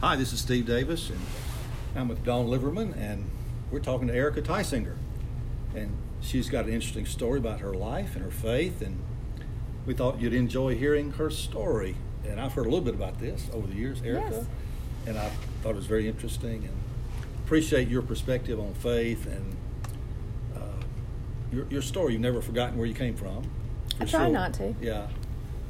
Hi, 0.00 0.14
this 0.16 0.32
is 0.32 0.40
Steve 0.40 0.66
Davis, 0.66 1.10
and 1.10 1.18
I'm 1.94 2.08
with 2.08 2.22
Dawn 2.24 2.48
Liverman, 2.48 2.92
and 2.94 3.24
we're 3.70 3.80
talking 3.80 4.08
to 4.08 4.14
Erica 4.14 4.42
Tysinger. 4.42 4.96
And 5.74 5.96
she's 6.20 6.48
got 6.48 6.66
an 6.66 6.72
interesting 6.72 7.06
story 7.06 7.38
about 7.38 7.60
her 7.60 7.72
life 7.74 8.14
and 8.14 8.24
her 8.24 8.30
faith, 8.30 8.82
and 8.82 8.98
we 9.86 9.94
thought 9.94 10.20
you'd 10.20 10.34
enjoy 10.34 10.76
hearing 10.76 11.12
her 11.12 11.30
story. 11.30 11.96
And 12.26 12.40
I've 12.40 12.52
heard 12.52 12.66
a 12.66 12.68
little 12.70 12.84
bit 12.84 12.94
about 12.94 13.18
this 13.18 13.48
over 13.52 13.66
the 13.66 13.74
years, 13.74 14.02
Erica, 14.02 14.28
Yes. 14.32 14.46
and 15.06 15.18
I 15.18 15.30
thought 15.62 15.70
it 15.70 15.76
was 15.76 15.86
very 15.86 16.08
interesting, 16.08 16.64
and 16.64 16.76
appreciate 17.44 17.88
your 17.88 18.02
perspective 18.02 18.58
on 18.60 18.74
faith 18.74 19.26
and 19.26 19.56
uh, 20.56 20.60
your, 21.52 21.66
your 21.70 21.82
story. 21.82 22.12
You've 22.12 22.22
never 22.22 22.42
forgotten 22.42 22.76
where 22.76 22.86
you 22.86 22.94
came 22.94 23.16
from. 23.16 23.44
I 23.94 24.04
try 24.04 24.06
still- 24.06 24.32
not 24.32 24.52
to. 24.54 24.74
Yeah, 24.80 25.08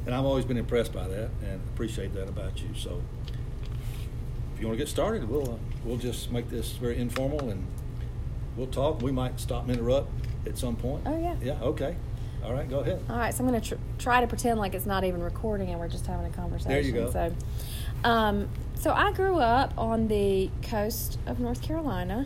and 0.05 0.13
I've 0.13 0.25
always 0.25 0.43
been 0.45 0.57
impressed 0.57 0.91
by 0.93 1.07
that, 1.07 1.29
and 1.43 1.61
appreciate 1.73 2.13
that 2.13 2.27
about 2.27 2.61
you. 2.61 2.69
So 2.75 3.01
if 4.57 4.61
you 4.61 4.67
want 4.67 4.79
to 4.79 4.83
get 4.83 4.89
started, 4.89 5.29
we'll 5.29 5.51
uh, 5.51 5.57
we'll 5.85 5.97
just 5.97 6.31
make 6.31 6.49
this 6.49 6.71
very 6.71 6.97
informal 6.97 7.51
and 7.51 7.63
we'll 8.55 8.65
talk. 8.65 9.03
We 9.03 9.11
might 9.11 9.39
stop 9.39 9.61
and 9.67 9.71
interrupt 9.71 10.09
at 10.47 10.57
some 10.57 10.75
point. 10.75 11.03
Oh, 11.05 11.15
yeah. 11.21 11.35
Yeah. 11.43 11.61
Okay. 11.61 11.95
All 12.43 12.53
right. 12.53 12.67
Go 12.67 12.79
ahead. 12.79 13.03
All 13.07 13.17
right, 13.17 13.31
so 13.31 13.43
I'm 13.43 13.49
going 13.51 13.61
to 13.61 13.69
tr- 13.75 13.81
try 13.99 14.19
to 14.19 14.25
pretend 14.25 14.59
like 14.59 14.73
it's 14.73 14.87
not 14.87 15.03
even 15.03 15.21
recording 15.21 15.69
and 15.69 15.79
we're 15.79 15.87
just 15.87 16.07
having 16.07 16.25
a 16.25 16.31
conversation. 16.31 16.71
There 16.71 16.81
you 16.81 16.91
go. 16.91 17.11
So, 17.11 17.35
um, 18.03 18.49
so 18.73 18.93
I 18.93 19.11
grew 19.11 19.37
up 19.37 19.75
on 19.77 20.07
the 20.07 20.49
coast 20.63 21.19
of 21.27 21.39
North 21.39 21.61
Carolina 21.61 22.25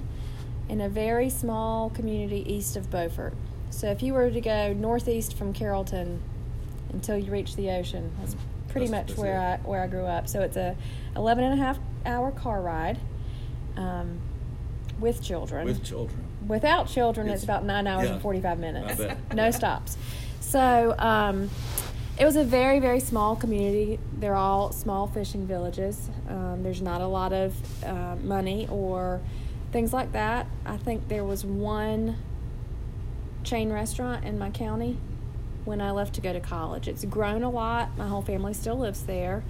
in 0.69 0.79
a 0.79 0.87
very 0.87 1.29
small 1.29 1.89
community 1.89 2.45
east 2.49 2.77
of 2.77 2.89
Beaufort. 2.89 3.33
So 3.71 3.87
if 3.91 4.01
you 4.01 4.13
were 4.13 4.31
to 4.31 4.39
go 4.39 4.71
northeast 4.71 5.35
from 5.35 5.51
Carrollton 5.51 6.21
until 6.93 7.17
you 7.17 7.29
reach 7.29 7.57
the 7.57 7.71
ocean, 7.71 8.09
that's 8.21 8.37
pretty 8.69 8.87
That's- 8.87 9.01
much 9.01 9.07
that's 9.09 9.19
where 9.19 9.35
it. 9.35 9.59
I 9.65 9.67
where 9.67 9.83
I 9.83 9.87
grew 9.87 10.05
up. 10.05 10.29
So 10.29 10.39
it's 10.39 10.55
a 10.55 10.77
11 11.17 11.43
and 11.43 11.59
a 11.59 11.61
half 11.61 11.77
hour 12.05 12.31
car 12.31 12.61
ride 12.61 12.99
um, 13.77 14.19
with 14.99 15.21
children. 15.21 15.65
With 15.65 15.83
children. 15.83 16.19
Without 16.47 16.87
children, 16.87 17.27
it's, 17.27 17.43
It's- 17.43 17.43
about 17.43 17.65
nine 17.65 17.87
hours 17.87 18.07
yeah, 18.07 18.13
and 18.13 18.21
45 18.21 18.59
minutes. 18.59 19.01
No 19.33 19.51
stops. 19.51 19.97
So 20.39 20.95
um, 20.97 21.49
it 22.17 22.25
was 22.25 22.35
a 22.35 22.43
very, 22.43 22.79
very 22.79 22.99
small 22.99 23.35
community. 23.35 23.99
They're 24.19 24.35
all 24.35 24.71
small 24.71 25.07
fishing 25.07 25.45
villages. 25.47 26.09
Um, 26.27 26.63
there's 26.63 26.81
not 26.81 27.01
a 27.01 27.07
lot 27.07 27.31
of 27.31 27.53
uh, 27.85 28.15
money 28.21 28.67
or 28.69 29.21
things 29.71 29.93
like 29.93 30.11
that. 30.13 30.47
I 30.65 30.77
think 30.77 31.07
there 31.07 31.23
was 31.23 31.45
one 31.45 32.17
chain 33.43 33.71
restaurant 33.71 34.25
in 34.25 34.37
my 34.37 34.49
county 34.49 34.97
when 35.63 35.79
I 35.79 35.91
left 35.91 36.15
to 36.15 36.21
go 36.21 36.33
to 36.33 36.39
college. 36.39 36.87
It's 36.87 37.05
grown 37.05 37.43
a 37.43 37.49
lot. 37.49 37.97
My 37.97 38.07
whole 38.07 38.21
family 38.21 38.53
still 38.53 38.77
lives 38.77 39.03
there. 39.03 39.43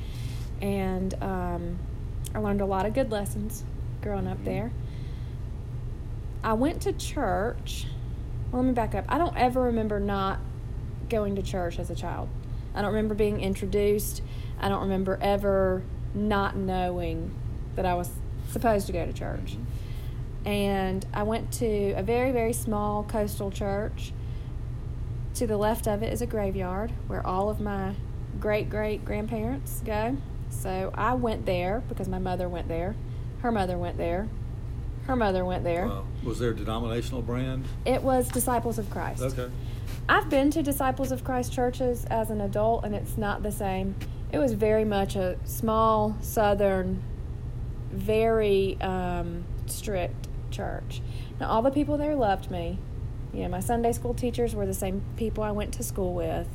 And 0.61 1.13
um, 1.23 1.79
I 2.33 2.39
learned 2.39 2.61
a 2.61 2.65
lot 2.65 2.85
of 2.85 2.93
good 2.93 3.11
lessons 3.11 3.63
growing 4.01 4.27
up 4.27 4.39
Mhm. 4.39 4.45
there. 4.45 4.71
I 6.43 6.53
went 6.53 6.81
to 6.81 6.93
church. 6.93 7.87
Well, 8.51 8.61
let 8.61 8.67
me 8.67 8.73
back 8.73 8.95
up. 8.95 9.05
I 9.07 9.17
don't 9.17 9.37
ever 9.37 9.61
remember 9.61 9.99
not 9.99 10.39
going 11.09 11.35
to 11.35 11.41
church 11.41 11.77
as 11.77 11.89
a 11.89 11.95
child. 11.95 12.29
I 12.73 12.81
don't 12.81 12.91
remember 12.91 13.15
being 13.15 13.41
introduced. 13.41 14.21
I 14.59 14.69
don't 14.69 14.81
remember 14.81 15.17
ever 15.21 15.83
not 16.13 16.55
knowing 16.55 17.31
that 17.75 17.85
I 17.85 17.93
was 17.93 18.09
supposed 18.49 18.87
to 18.87 18.93
go 18.93 19.05
to 19.05 19.13
church. 19.13 19.57
And 20.45 21.05
I 21.13 21.23
went 21.23 21.51
to 21.53 21.91
a 21.91 22.03
very, 22.03 22.31
very 22.31 22.53
small 22.53 23.03
coastal 23.03 23.51
church. 23.51 24.13
To 25.35 25.47
the 25.47 25.57
left 25.57 25.87
of 25.87 26.01
it 26.03 26.11
is 26.11 26.21
a 26.21 26.25
graveyard 26.25 26.91
where 27.07 27.25
all 27.25 27.49
of 27.49 27.61
my 27.61 27.93
great 28.39 28.69
great 28.69 29.05
grandparents 29.05 29.81
go. 29.85 30.17
So 30.51 30.91
I 30.93 31.13
went 31.15 31.45
there 31.45 31.81
because 31.89 32.07
my 32.07 32.19
mother 32.19 32.47
went 32.47 32.67
there. 32.67 32.95
Her 33.39 33.51
mother 33.51 33.77
went 33.77 33.97
there. 33.97 34.29
Her 35.07 35.15
mother 35.15 35.43
went 35.43 35.63
there. 35.63 35.87
Wow. 35.87 36.05
Was 36.23 36.37
there 36.37 36.51
a 36.51 36.55
denominational 36.55 37.23
brand? 37.23 37.65
It 37.85 38.03
was 38.03 38.29
Disciples 38.29 38.77
of 38.77 38.89
Christ. 38.89 39.23
Okay. 39.23 39.49
I've 40.07 40.29
been 40.29 40.51
to 40.51 40.61
Disciples 40.61 41.11
of 41.11 41.23
Christ 41.23 41.51
churches 41.51 42.05
as 42.05 42.29
an 42.29 42.41
adult, 42.41 42.85
and 42.85 42.93
it's 42.93 43.17
not 43.17 43.41
the 43.41 43.51
same. 43.51 43.95
It 44.31 44.37
was 44.37 44.53
very 44.53 44.85
much 44.85 45.15
a 45.15 45.37
small, 45.43 46.15
southern, 46.21 47.01
very 47.91 48.77
um, 48.81 49.43
strict 49.65 50.27
church. 50.51 51.01
Now, 51.39 51.49
all 51.49 51.61
the 51.61 51.71
people 51.71 51.97
there 51.97 52.15
loved 52.15 52.51
me. 52.51 52.77
You 53.33 53.43
know, 53.43 53.49
my 53.49 53.59
Sunday 53.61 53.93
school 53.93 54.13
teachers 54.13 54.53
were 54.53 54.65
the 54.65 54.73
same 54.73 55.01
people 55.15 55.43
I 55.43 55.51
went 55.51 55.73
to 55.75 55.83
school 55.83 56.13
with. 56.13 56.47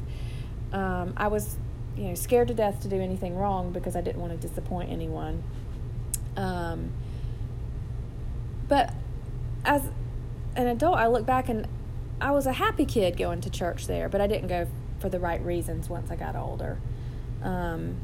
Um, 0.72 1.14
I 1.16 1.28
was, 1.28 1.56
you 1.96 2.04
know, 2.04 2.14
scared 2.14 2.48
to 2.48 2.54
death 2.54 2.80
to 2.82 2.88
do 2.88 3.00
anything 3.00 3.36
wrong 3.36 3.72
because 3.72 3.96
I 3.96 4.00
didn't 4.00 4.20
want 4.20 4.38
to 4.38 4.48
disappoint 4.48 4.90
anyone. 4.90 5.42
Um, 6.36 6.92
but 8.68 8.92
as 9.64 9.88
an 10.54 10.66
adult, 10.66 10.96
I 10.96 11.06
look 11.06 11.24
back 11.24 11.48
and 11.48 11.66
I 12.20 12.30
was 12.30 12.46
a 12.46 12.52
happy 12.52 12.84
kid 12.84 13.16
going 13.16 13.40
to 13.42 13.50
church 13.50 13.86
there, 13.86 14.08
but 14.08 14.20
I 14.20 14.26
didn't 14.26 14.48
go 14.48 14.66
for 14.98 15.08
the 15.08 15.20
right 15.20 15.42
reasons 15.44 15.88
once 15.88 16.10
I 16.10 16.16
got 16.16 16.36
older. 16.36 16.78
Um, 17.42 17.96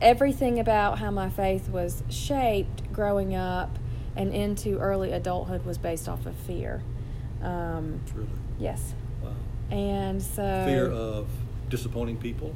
everything 0.00 0.58
about 0.58 0.98
how 0.98 1.10
my 1.10 1.28
faith 1.28 1.68
was 1.68 2.02
shaped 2.08 2.92
growing 2.92 3.34
up 3.34 3.78
and 4.16 4.34
into 4.34 4.78
early 4.78 5.12
adulthood 5.12 5.64
was 5.64 5.78
based 5.78 6.08
off 6.08 6.26
of 6.26 6.34
fear. 6.34 6.82
Um, 7.42 8.00
Truly. 8.10 8.28
yes. 8.58 8.94
Wow. 9.22 9.32
And 9.70 10.22
so 10.22 10.64
Fear 10.66 10.90
of 10.90 11.28
disappointing 11.70 12.18
people. 12.18 12.54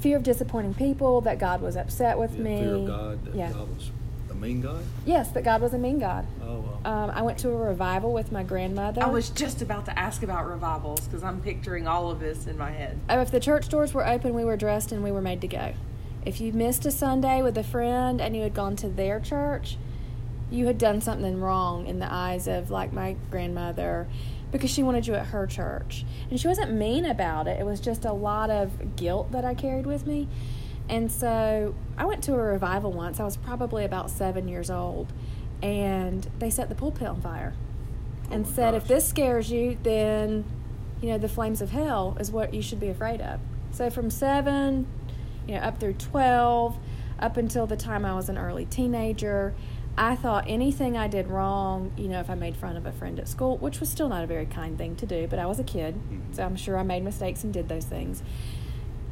fear 0.00 0.16
of 0.16 0.22
disappointing 0.22 0.74
people, 0.74 1.20
that 1.22 1.38
God 1.38 1.60
was 1.60 1.76
upset 1.76 2.18
with 2.18 2.34
Yeah, 2.36 2.42
me. 2.42 2.58
Fear 2.60 2.74
of 2.74 2.86
God. 2.86 3.24
That 3.24 3.34
yeah. 3.34 3.52
God 3.52 3.74
was 3.74 3.90
a 4.30 4.34
mean 4.34 4.60
God. 4.60 4.82
Yes, 5.04 5.30
that 5.32 5.44
God 5.44 5.60
was 5.60 5.74
a 5.74 5.78
mean 5.78 5.98
God. 5.98 6.26
Oh 6.42 6.60
wow. 6.84 7.04
Um, 7.04 7.10
I 7.10 7.22
went 7.22 7.38
to 7.40 7.50
a 7.50 7.56
revival 7.56 8.12
with 8.12 8.32
my 8.32 8.42
grandmother. 8.42 9.02
I 9.02 9.08
was 9.08 9.28
just 9.30 9.60
about 9.60 9.84
to 9.86 9.98
ask 9.98 10.22
about 10.22 10.48
revivals 10.48 11.00
because 11.06 11.22
I'm 11.22 11.40
picturing 11.42 11.86
all 11.86 12.10
of 12.10 12.20
this 12.20 12.46
in 12.46 12.56
my 12.56 12.70
head. 12.70 12.98
Oh, 13.10 13.20
if 13.20 13.30
the 13.30 13.40
church 13.40 13.68
doors 13.68 13.92
were 13.92 14.06
open, 14.06 14.32
we 14.34 14.44
were 14.44 14.56
dressed 14.56 14.90
and 14.92 15.02
we 15.04 15.10
were 15.12 15.20
made 15.22 15.40
to 15.42 15.48
go. 15.48 15.74
If 16.24 16.40
you 16.40 16.52
missed 16.52 16.86
a 16.86 16.90
Sunday 16.90 17.42
with 17.42 17.56
a 17.58 17.64
friend 17.64 18.20
and 18.20 18.34
you 18.36 18.42
had 18.42 18.54
gone 18.54 18.76
to 18.76 18.88
their 18.88 19.20
church, 19.20 19.76
you 20.50 20.66
had 20.66 20.78
done 20.78 21.00
something 21.00 21.40
wrong 21.40 21.86
in 21.86 21.98
the 21.98 22.10
eyes 22.12 22.46
of 22.46 22.70
like 22.70 22.92
my 22.92 23.16
grandmother 23.30 24.06
because 24.52 24.70
she 24.70 24.82
wanted 24.82 25.06
you 25.06 25.14
at 25.14 25.26
her 25.26 25.46
church. 25.46 26.04
And 26.30 26.40
she 26.40 26.48
wasn't 26.48 26.72
mean 26.72 27.04
about 27.04 27.46
it. 27.46 27.60
It 27.60 27.64
was 27.64 27.80
just 27.80 28.04
a 28.04 28.12
lot 28.12 28.50
of 28.50 28.96
guilt 28.96 29.32
that 29.32 29.44
I 29.44 29.54
carried 29.54 29.86
with 29.86 30.06
me. 30.06 30.28
And 30.88 31.10
so 31.10 31.74
I 31.96 32.04
went 32.04 32.24
to 32.24 32.34
a 32.34 32.38
revival 32.38 32.92
once. 32.92 33.20
I 33.20 33.24
was 33.24 33.36
probably 33.36 33.84
about 33.84 34.10
seven 34.10 34.48
years 34.48 34.70
old. 34.70 35.12
And 35.62 36.28
they 36.38 36.50
set 36.50 36.68
the 36.68 36.74
pulpit 36.74 37.06
on 37.06 37.20
fire 37.20 37.54
Oh 38.30 38.34
and 38.34 38.46
said, 38.46 38.74
if 38.74 38.86
this 38.86 39.06
scares 39.06 39.50
you, 39.50 39.76
then, 39.82 40.44
you 41.00 41.08
know, 41.08 41.18
the 41.18 41.28
flames 41.28 41.60
of 41.60 41.70
hell 41.70 42.16
is 42.20 42.30
what 42.30 42.54
you 42.54 42.62
should 42.62 42.80
be 42.80 42.88
afraid 42.88 43.20
of. 43.20 43.40
So 43.72 43.90
from 43.90 44.10
seven, 44.10 44.86
you 45.46 45.54
know, 45.54 45.60
up 45.60 45.78
through 45.78 45.94
12, 45.94 46.76
up 47.18 47.36
until 47.36 47.66
the 47.66 47.76
time 47.76 48.04
I 48.04 48.14
was 48.14 48.28
an 48.28 48.38
early 48.38 48.64
teenager, 48.64 49.54
I 49.98 50.16
thought 50.16 50.44
anything 50.46 50.96
I 50.96 51.08
did 51.08 51.28
wrong, 51.28 51.92
you 51.96 52.08
know, 52.08 52.20
if 52.20 52.30
I 52.30 52.34
made 52.34 52.56
fun 52.56 52.76
of 52.76 52.86
a 52.86 52.92
friend 52.92 53.18
at 53.18 53.28
school, 53.28 53.58
which 53.58 53.80
was 53.80 53.88
still 53.88 54.08
not 54.08 54.24
a 54.24 54.26
very 54.26 54.46
kind 54.46 54.78
thing 54.78 54.96
to 54.96 55.06
do, 55.06 55.26
but 55.28 55.38
I 55.38 55.46
was 55.46 55.58
a 55.58 55.64
kid, 55.64 55.96
Mhm. 56.10 56.34
so 56.34 56.44
I'm 56.44 56.56
sure 56.56 56.78
I 56.78 56.82
made 56.82 57.02
mistakes 57.04 57.44
and 57.44 57.52
did 57.52 57.68
those 57.68 57.84
things. 57.84 58.22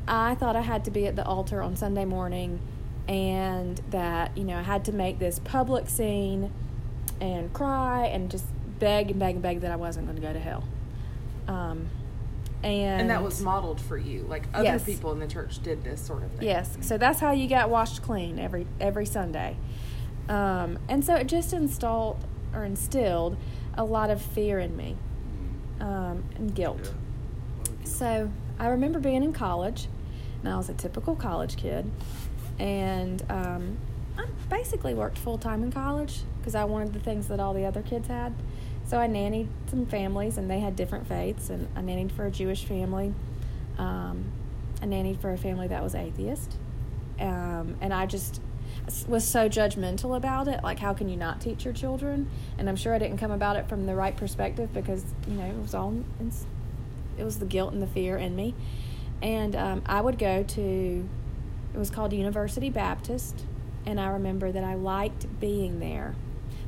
I 0.07 0.35
thought 0.37 0.57
I 0.57 0.63
had 0.63 0.85
to 0.87 0.91
be 0.91 1.07
at 1.07 1.17
the 1.17 1.25
altar 1.27 1.61
on 1.61 1.77
Sunday 1.77 2.07
morning 2.07 2.61
and 3.07 3.81
that, 3.91 4.37
you 4.37 4.45
know, 4.45 4.57
I 4.59 4.63
had 4.63 4.85
to 4.87 4.93
make 4.93 5.19
this 5.19 5.39
public 5.41 5.89
scene 5.89 6.51
and 7.21 7.53
cry 7.53 8.07
and 8.07 8.31
just 8.31 8.47
beg 8.79 9.11
and 9.11 9.19
beg 9.21 9.35
and 9.35 9.43
beg 9.43 9.61
that 9.61 9.73
I 9.73 9.77
wasn't 9.77 10.07
going 10.07 10.17
to 10.17 10.23
go 10.23 10.33
to 10.33 10.39
hell. 10.39 10.65
Um, 11.49 11.89
and, 12.63 13.03
And 13.03 13.11
that 13.11 13.23
was 13.23 13.41
modeled 13.43 13.81
for 13.81 13.97
you. 13.99 14.23
Like 14.29 14.45
other 14.55 14.65
Yes. 14.65 14.85
people 14.85 15.13
in 15.13 15.19
the 15.19 15.27
church 15.27 15.63
did 15.63 15.85
this 15.85 16.01
sort 16.01 16.23
of 16.23 16.31
thing. 16.33 16.47
Yes, 16.47 16.79
so 16.81 16.97
that's 16.97 17.21
how 17.21 17.33
you 17.33 17.49
got 17.49 17.69
washed 17.71 18.03
clean 18.03 18.39
every 18.39 18.67
every 18.81 19.07
Sunday, 19.07 19.57
um, 20.29 20.79
and 20.89 21.05
so 21.05 21.15
it 21.15 21.27
just 21.27 21.53
installed 21.53 22.25
or 22.55 22.65
instilled 22.65 23.37
a 23.75 23.85
lot 23.85 24.11
of 24.11 24.21
fear 24.21 24.59
in 24.59 24.77
me 24.77 24.97
um, 25.81 26.25
and 26.37 26.55
guilt. 26.55 26.81
Yeah. 26.83 27.71
So 27.85 28.31
I 28.59 28.69
remember 28.69 28.99
being 28.99 29.23
in 29.23 29.33
college, 29.33 29.89
and 30.41 30.53
I 30.53 30.57
was 30.57 30.69
a 30.69 30.75
typical 30.75 31.17
college 31.17 31.57
kid, 31.57 31.91
and 32.59 33.23
um, 33.31 33.79
I 34.19 34.27
basically 34.51 34.95
worked 34.95 35.19
full 35.19 35.39
time 35.39 35.63
in 35.63 35.73
college 35.73 36.21
because 36.39 36.55
I 36.55 36.65
wanted 36.65 36.93
the 36.93 37.01
things 37.01 37.29
that 37.29 37.41
all 37.41 37.55
the 37.55 37.65
other 37.65 37.83
kids 37.83 38.09
had. 38.09 38.35
So 38.85 38.99
I 38.99 39.07
nannied 39.07 39.49
some 39.71 39.87
families, 39.87 40.39
and 40.39 40.51
they 40.51 40.61
had 40.61 40.75
different 40.75 41.07
faiths, 41.07 41.51
and 41.51 41.69
I 41.77 41.81
nannied 41.81 42.11
for 42.13 42.27
a 42.27 42.31
Jewish 42.31 42.65
family. 42.65 43.15
Um, 43.77 44.25
I 44.83 44.87
nannied 44.87 45.21
for 45.21 45.33
a 45.33 45.39
family 45.39 45.69
that 45.69 45.83
was 45.83 45.95
atheist, 45.95 46.57
um, 47.21 47.77
and 47.81 47.93
I 47.93 48.07
just 48.07 48.41
was 49.09 49.27
so 49.27 49.49
judgmental 49.49 50.17
about 50.17 50.49
it. 50.49 50.63
Like, 50.63 50.79
how 50.79 50.95
can 50.95 51.09
you 51.09 51.17
not 51.17 51.41
teach 51.41 51.65
your 51.65 51.75
children? 51.75 52.29
And 52.59 52.69
I'm 52.69 52.77
sure 52.77 52.95
I 52.95 52.99
didn't 52.99 53.19
come 53.19 53.31
about 53.31 53.57
it 53.57 53.69
from 53.69 53.87
the 53.87 53.95
right 53.95 54.17
perspective 54.17 54.73
because 54.73 55.05
you 55.27 55.35
know 55.35 55.45
it 55.45 55.61
was 55.61 55.75
all 55.75 55.95
it 57.19 57.25
was 57.25 57.39
the 57.39 57.47
guilt 57.47 57.73
and 57.73 57.83
the 57.83 57.87
fear 57.87 58.17
in 58.17 58.37
me. 58.37 58.55
And 59.21 59.57
um, 59.57 59.83
I 59.87 60.01
would 60.01 60.19
go 60.19 60.43
to, 60.43 61.09
it 61.75 61.79
was 61.79 61.91
called 61.91 62.13
University 62.13 62.71
Baptist, 62.71 63.45
and 63.85 64.01
I 64.01 64.09
remember 64.09 64.53
that 64.53 64.63
I 64.63 64.75
liked 64.75 65.41
being 65.41 65.81
there, 65.81 66.15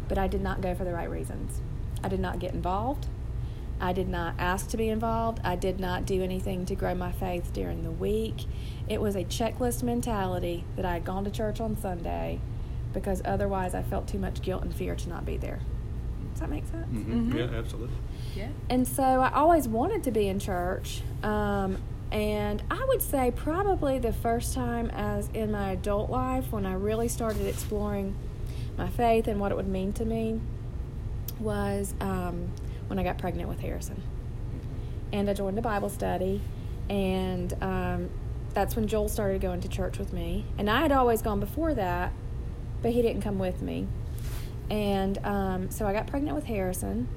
but 0.09 0.19
I 0.19 0.27
did 0.27 0.43
not 0.43 0.61
go 0.61 0.75
for 0.75 0.85
the 0.85 0.93
right 0.93 1.09
reasons. 1.09 1.61
I 2.03 2.09
did 2.09 2.21
not 2.21 2.41
get 2.41 2.53
involved. 2.53 3.07
I 3.81 3.93
did 3.93 4.09
not 4.09 4.35
ask 4.39 4.69
to 4.71 4.77
be 4.77 4.89
involved. 4.89 5.41
I 5.45 5.57
did 5.57 5.81
not 5.81 6.05
do 6.07 6.23
anything 6.23 6.67
to 6.67 6.75
grow 6.75 6.95
my 6.95 7.13
faith 7.13 7.53
during 7.53 7.83
the 7.83 7.91
week. 7.91 8.45
It 8.89 9.01
was 9.01 9.17
a 9.17 9.25
checklist 9.25 9.83
mentality 9.83 10.65
that 10.77 10.85
I 10.85 10.95
had 10.95 11.05
gone 11.05 11.25
to 11.25 11.31
church 11.31 11.61
on 11.61 11.77
Sunday 11.77 12.41
because 12.93 13.23
otherwise 13.25 13.75
I 13.75 13.83
felt 13.83 14.07
too 14.09 14.19
much 14.19 14.43
guilt 14.43 14.63
and 14.63 14.75
fear 14.75 14.95
to 14.97 15.09
not 15.09 15.25
be 15.25 15.37
there. 15.37 15.61
Does 16.33 16.41
that 16.41 16.51
make 16.51 16.67
sense? 16.67 16.87
Mhm. 16.93 17.31
Mhm. 17.33 17.35
Yeah, 17.39 17.59
absolutely. 17.59 17.97
Yeah. 18.37 18.49
And 18.69 18.87
so 18.87 19.03
I 19.03 19.31
always 19.33 19.67
wanted 19.69 20.03
to 20.05 20.11
be 20.11 20.29
in 20.29 20.39
church. 20.39 21.03
Um, 21.23 21.77
and 22.13 22.63
I 22.71 22.85
would 22.89 23.03
say 23.03 23.31
probably 23.35 23.99
the 23.99 24.13
first 24.13 24.53
time 24.55 24.91
as 24.91 25.29
in 25.33 25.53
my 25.53 25.71
adult 25.71 26.11
life 26.11 26.51
when 26.53 26.67
I 26.67 26.75
really 26.75 27.09
started 27.09 27.47
exploring 27.47 28.15
my 28.77 28.89
faith 28.89 29.29
and 29.29 29.39
what 29.41 29.53
it 29.53 29.55
would 29.57 29.69
mean 29.69 29.93
to 29.95 30.05
me 30.05 30.41
was 31.39 31.95
um, 32.01 32.49
when 32.91 32.99
I 32.99 33.05
got 33.05 33.19
pregnant 33.19 33.49
with 33.49 33.61
Harrison. 33.61 34.03
And 35.13 35.31
I 35.31 35.33
joined 35.33 35.57
a 35.57 35.63
Bible 35.63 35.89
study, 35.89 36.43
and 36.89 37.55
um, 37.63 38.11
that's 38.53 38.75
when 38.75 38.89
Joel 38.89 39.09
started 39.09 39.41
going 39.41 39.61
to 39.61 39.69
church 39.69 39.97
with 39.97 40.13
me. 40.13 40.45
And 40.59 40.69
I 40.69 40.81
had 40.81 40.91
always 40.91 41.23
gone 41.23 41.39
before 41.39 41.73
that, 41.75 42.13
but 42.83 42.91
he 42.91 43.01
didn't 43.01 43.23
come 43.23 43.39
with 43.39 43.63
me. 43.63 43.87
And 44.71 45.19
um, 45.25 45.71
so 45.71 45.87
I 45.87 45.93
got 45.93 46.09
pregnant 46.09 46.35
with 46.35 46.47
Harrison, 46.47 47.09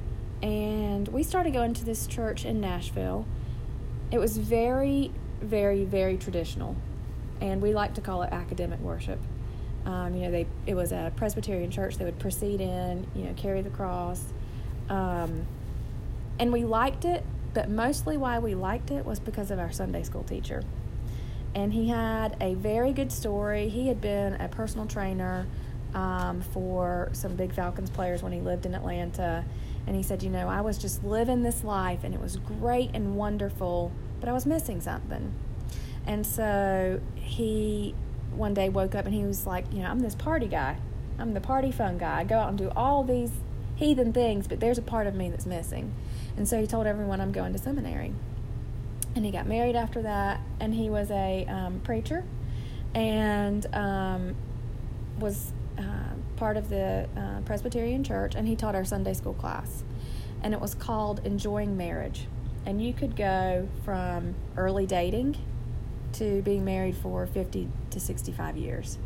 and 0.44 1.08
we 1.08 1.24
started 1.24 1.54
going 1.54 1.74
to 1.74 1.86
this 1.86 2.06
church 2.06 2.46
in 2.46 2.62
Nashville. 2.62 3.26
It 4.12 4.20
was 4.20 4.38
very, 4.38 5.12
very, 5.42 5.86
very 5.86 6.18
traditional, 6.18 6.76
and 7.42 7.64
we 7.64 7.74
like 7.74 7.96
to 7.96 8.02
call 8.02 8.22
it 8.22 8.32
academic 8.32 8.80
worship. 8.80 9.20
Um, 9.86 10.16
you 10.16 10.22
know, 10.22 10.32
they 10.32 10.46
it 10.68 10.76
was 10.76 10.92
a 10.92 11.12
Presbyterian 11.16 11.72
church. 11.72 11.98
They 11.98 12.06
would 12.06 12.20
proceed 12.20 12.62
in, 12.62 13.08
you 13.16 13.24
know, 13.24 13.34
carry 13.36 13.62
the 13.62 13.70
cross, 13.70 14.24
um, 14.90 15.46
and 16.40 16.52
we 16.52 16.64
liked 16.64 17.06
it. 17.06 17.26
But 17.54 17.70
mostly, 17.70 18.18
why 18.18 18.40
we 18.40 18.56
liked 18.56 18.90
it 18.90 19.06
was 19.06 19.20
because 19.20 19.52
of 19.52 19.60
our 19.60 19.72
Sunday 19.72 20.02
school 20.02 20.24
teacher, 20.24 20.64
and 21.54 21.72
he 21.72 21.90
had 21.90 22.36
a 22.42 22.56
very 22.56 22.92
good 22.94 23.12
story. 23.12 23.70
He 23.70 23.88
had 23.88 24.02
been 24.02 24.34
a 24.34 24.48
personal 24.48 24.88
trainer 24.88 25.46
um, 25.94 26.42
for 26.42 27.10
some 27.14 27.36
big 27.36 27.54
Falcons 27.54 27.90
players 27.90 28.24
when 28.24 28.32
he 28.32 28.40
lived 28.40 28.66
in 28.66 28.74
Atlanta. 28.74 29.46
And 29.86 29.96
he 29.96 30.04
said, 30.04 30.24
You 30.24 30.30
know, 30.30 30.48
I 30.48 30.62
was 30.62 30.78
just 30.78 31.04
living 31.04 31.44
this 31.44 31.64
life 31.64 32.04
and 32.04 32.14
it 32.14 32.22
was 32.22 32.38
great 32.38 32.92
and 32.94 33.16
wonderful, 33.16 33.92
but 34.20 34.30
I 34.30 34.34
was 34.34 34.46
missing 34.46 34.82
something. 34.82 35.34
And 36.06 36.26
so 36.26 37.00
he 37.16 37.96
one 38.36 38.54
day 38.54 38.70
woke 38.70 38.96
up 38.96 39.06
and 39.06 39.14
he 39.14 39.24
was 39.24 39.46
like, 39.46 39.72
You 39.72 39.84
know, 39.84 39.90
I'm 39.90 40.00
this 40.00 40.16
party 40.16 40.48
guy. 40.48 40.78
I'm 41.20 41.34
the 41.34 41.42
party 41.42 41.72
fun 41.72 41.98
guy. 41.98 42.22
I 42.22 42.24
go 42.24 42.40
out 42.40 42.50
and 42.50 42.58
do 42.58 42.72
all 42.76 43.04
these 43.04 43.32
heathen 43.76 44.14
things, 44.14 44.48
but 44.48 44.60
there's 44.60 44.78
a 44.78 44.82
part 44.82 45.06
of 45.06 45.16
me 45.16 45.30
that's 45.30 45.46
missing. 45.46 45.94
And 46.38 46.48
so 46.48 46.60
he 46.60 46.68
told 46.68 46.88
everyone 46.88 47.22
I'm 47.22 47.32
going 47.32 47.54
to 47.54 47.60
seminary. 47.60 48.14
And 49.16 49.24
he 49.24 49.32
got 49.32 49.48
married 49.48 49.76
after 49.76 50.02
that, 50.02 50.42
and 50.60 50.74
he 50.74 50.90
was 50.90 51.12
a 51.12 51.46
um, 51.46 51.82
preacher 51.84 52.24
and 52.96 53.66
um, 53.76 54.36
was 55.20 55.52
uh, 55.78 56.14
part 56.36 56.58
of 56.58 56.70
the 56.70 57.08
uh, 57.16 57.42
Presbyterian 57.42 58.04
church, 58.04 58.36
and 58.36 58.48
he 58.48 58.56
taught 58.56 58.76
our 58.76 58.86
Sunday 58.86 59.14
school 59.14 59.34
class. 59.34 59.84
And 60.42 60.54
it 60.54 60.60
was 60.60 60.76
called 60.76 61.22
Enjoying 61.24 61.78
Marriage. 61.78 62.28
And 62.66 62.84
you 62.84 62.94
could 62.94 63.16
go 63.16 63.68
from 63.84 64.36
early 64.58 64.86
dating 64.86 65.38
to 66.14 66.42
being 66.42 66.64
married 66.64 66.96
for 66.96 67.26
50 67.26 67.70
to 67.92 68.00
65 68.00 68.58
years. 68.58 68.98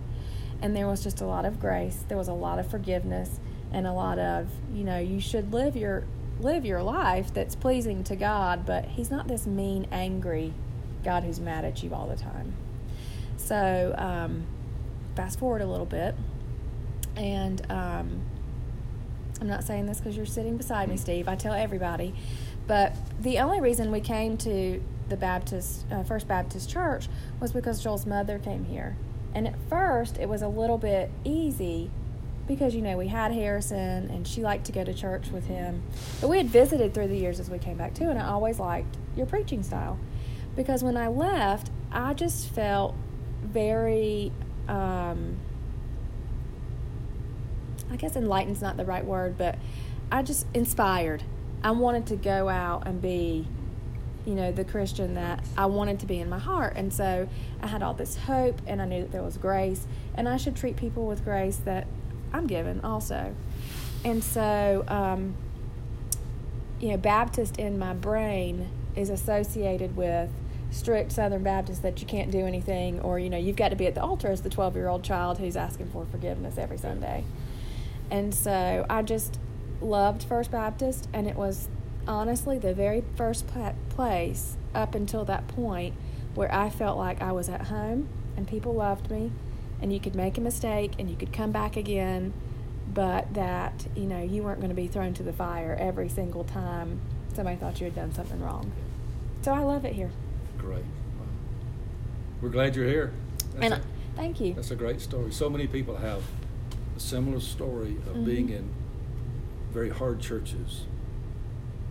And 0.62 0.75
there 0.75 0.88
was 0.88 1.03
just 1.03 1.21
a 1.21 1.25
lot 1.25 1.45
of 1.45 1.59
grace, 1.59 2.03
there 2.07 2.18
was 2.18 2.27
a 2.27 2.33
lot 2.33 2.59
of 2.59 2.69
forgiveness, 2.69 3.39
and 3.71 3.85
a 3.85 3.94
lot 3.94 4.18
of, 4.18 4.47
you 4.73 4.83
know, 4.83 4.97
you 4.97 5.19
should 5.19 5.53
live 5.53 5.75
your 5.75 6.06
live 6.39 6.66
your 6.66 6.84
life 6.84 7.34
that's 7.34 7.56
pleasing 7.56 8.04
to 8.06 8.16
God, 8.16 8.66
but 8.66 8.86
he's 8.86 9.10
not 9.10 9.28
this 9.28 9.48
mean, 9.48 9.88
angry 9.92 10.54
God 11.04 11.24
who's 11.24 11.39
mad 11.39 11.66
at 11.66 11.84
you 11.84 11.94
all 11.94 12.07
the 12.07 12.16
time. 12.16 12.54
So, 13.38 13.95
um, 13.98 14.45
fast 15.16 15.39
forward 15.39 15.62
a 15.62 15.66
little 15.66 15.86
bit, 15.86 16.16
and 17.16 17.62
um, 17.72 18.22
I'm 19.39 19.48
not 19.48 19.63
saying 19.63 19.86
this 19.86 20.00
because 20.00 20.18
you're 20.18 20.25
sitting 20.25 20.57
beside 20.57 20.89
me, 20.89 20.98
Steve. 20.98 21.28
I 21.28 21.36
tell 21.36 21.54
everybody, 21.54 22.13
but 22.68 22.95
the 23.19 23.40
only 23.40 23.62
reason 23.62 23.92
we 23.92 24.01
came 24.01 24.38
to 24.38 24.81
the 25.10 25.18
Baptist 25.18 25.86
uh, 25.92 26.04
First 26.04 26.28
Baptist 26.28 26.69
Church 26.69 27.07
was 27.40 27.51
because 27.51 27.81
Joel's 27.81 28.06
mother 28.06 28.40
came 28.40 28.66
here, 28.66 28.95
and 29.33 29.48
at 29.48 29.56
first 29.69 30.18
it 30.18 30.28
was 30.28 30.42
a 30.42 30.48
little 30.48 30.78
bit 30.78 31.10
easy 31.24 31.90
because 32.47 32.73
you 32.73 32.81
know 32.81 32.97
we 32.97 33.07
had 33.07 33.31
Harrison 33.31 34.09
and 34.09 34.27
she 34.27 34.41
liked 34.41 34.65
to 34.65 34.71
go 34.71 34.83
to 34.83 34.94
church 34.94 35.29
with 35.29 35.47
him, 35.47 35.83
but 36.21 36.29
we 36.29 36.38
had 36.38 36.47
visited 36.47 36.94
through 36.94 37.07
the 37.07 37.17
years 37.17 37.39
as 37.39 37.49
we 37.49 37.59
came 37.59 37.77
back 37.77 37.94
too, 37.94 38.09
and 38.09 38.17
I 38.17 38.27
always 38.27 38.59
liked 38.59 38.97
your 39.15 39.25
preaching 39.25 39.63
style 39.63 39.99
because 40.55 40.83
when 40.83 40.97
I 40.97 41.07
left, 41.07 41.69
I 41.91 42.13
just 42.13 42.49
felt 42.49 42.95
very. 43.44 44.31
Um, 44.67 45.38
I 47.89 47.95
guess 47.95 48.17
enlightened's 48.17 48.61
not 48.61 48.75
the 48.75 48.83
right 48.83 49.05
word, 49.05 49.38
but 49.38 49.55
I 50.11 50.21
just 50.21 50.45
inspired. 50.53 51.23
I 51.63 51.71
wanted 51.71 52.05
to 52.07 52.15
go 52.15 52.49
out 52.49 52.85
and 52.85 53.01
be, 53.01 53.47
you 54.25 54.35
know, 54.35 54.51
the 54.51 54.65
Christian 54.65 55.13
that 55.13 55.44
I 55.57 55.67
wanted 55.67 55.99
to 56.01 56.05
be 56.05 56.19
in 56.19 56.29
my 56.29 56.39
heart. 56.39 56.73
And 56.75 56.94
so 56.94 57.27
I 57.61 57.67
had 57.67 57.81
all 57.81 57.94
this 57.94 58.17
hope 58.17 58.61
and 58.67 58.81
I 58.81 58.85
knew 58.85 59.01
that 59.03 59.11
there 59.11 59.23
was 59.23 59.38
grace 59.38 59.88
and 60.15 60.27
I 60.27 60.38
should 60.38 60.55
treat 60.55 60.75
people 60.75 61.07
with 61.07 61.23
grace 61.23 61.57
that 61.65 61.88
I'm 62.33 62.47
given 62.47 62.81
also. 62.81 63.35
And 64.03 64.24
so, 64.24 64.85
um, 64.88 65.35
you 66.79 66.89
know, 66.89 66.97
Baptist 66.97 67.57
in 67.57 67.79
my 67.79 67.94
brain 67.94 68.69
is 68.95 69.09
associated 69.09 69.95
with 69.95 70.29
strict 70.71 71.12
Southern 71.12 71.44
Baptist 71.44 71.81
that 71.81 72.01
you 72.01 72.07
can't 72.07 72.29
do 72.31 72.45
anything, 72.45 73.00
or, 73.00 73.19
you 73.19 73.29
know, 73.29 73.38
you've 73.38 73.56
got 73.56 73.69
to 73.69 73.75
be 73.75 73.88
at 73.88 73.95
the 73.95 74.01
altar 74.01 74.27
as 74.27 74.41
the 74.41 74.50
12 74.50 74.75
year 74.75 74.88
old 74.88 75.03
child 75.03 75.38
who's 75.38 75.56
asking 75.56 75.89
for 75.89 76.06
forgiveness 76.06 76.57
every 76.57 76.77
Sunday. 76.77 77.24
And 78.12 78.33
so 78.33 78.85
I 78.89 79.01
just 79.01 79.39
loved 79.81 80.23
First 80.23 80.51
Baptist, 80.51 81.07
and 81.13 81.27
it 81.27 81.35
was 81.35 81.69
honestly 82.07 82.57
the 82.57 82.73
very 82.73 83.03
first 83.15 83.45
place 83.89 84.56
up 84.73 84.95
until 84.95 85.25
that 85.25 85.47
point 85.47 85.94
where 86.35 86.53
I 86.53 86.69
felt 86.69 86.97
like 86.97 87.21
I 87.21 87.31
was 87.31 87.50
at 87.50 87.63
home 87.63 88.07
and 88.38 88.47
people 88.47 88.73
loved 88.73 89.09
me, 89.09 89.31
and 89.81 89.94
you 89.94 90.00
could 90.00 90.15
make 90.15 90.38
a 90.38 90.41
mistake 90.41 90.91
and 91.00 91.09
you 91.09 91.15
could 91.15 91.31
come 91.33 91.51
back 91.51 91.75
again, 91.77 92.33
but 92.94 93.33
that 93.33 93.87
you 93.95 94.04
know 94.06 94.21
you 94.21 94.44
weren't 94.44 94.59
going 94.59 94.69
to 94.69 94.75
be 94.75 94.87
thrown 94.87 95.13
to 95.16 95.23
the 95.23 95.33
fire 95.33 95.75
every 95.80 96.09
single 96.09 96.44
time 96.44 96.99
somebody 97.33 97.56
thought 97.57 97.80
you 97.80 97.85
had 97.85 97.95
done 97.95 98.11
something 98.13 98.42
wrong. 98.42 98.71
So 99.44 99.54
I 99.54 99.59
love 99.59 99.85
it 99.85 99.94
here, 99.94 100.11
Great. 100.57 100.83
We're 102.42 102.49
glad 102.49 102.75
you're 102.75 102.87
here. 102.87 103.13
That's 103.54 103.63
and 103.66 103.73
a- 103.75 103.81
thank 104.16 104.40
you. 104.40 104.54
That's 104.54 104.71
a 104.71 104.75
great 104.75 105.02
story. 105.02 105.31
So 105.31 105.49
many 105.49 105.68
people 105.68 105.97
have 105.97 106.21
a 106.95 106.99
similar 106.99 107.40
story 107.40 107.97
of 108.07 108.18
Mhm. 108.18 108.25
being 108.25 108.49
in 108.49 108.69
very 109.73 109.90
hard 109.90 110.19
churches, 110.19 110.85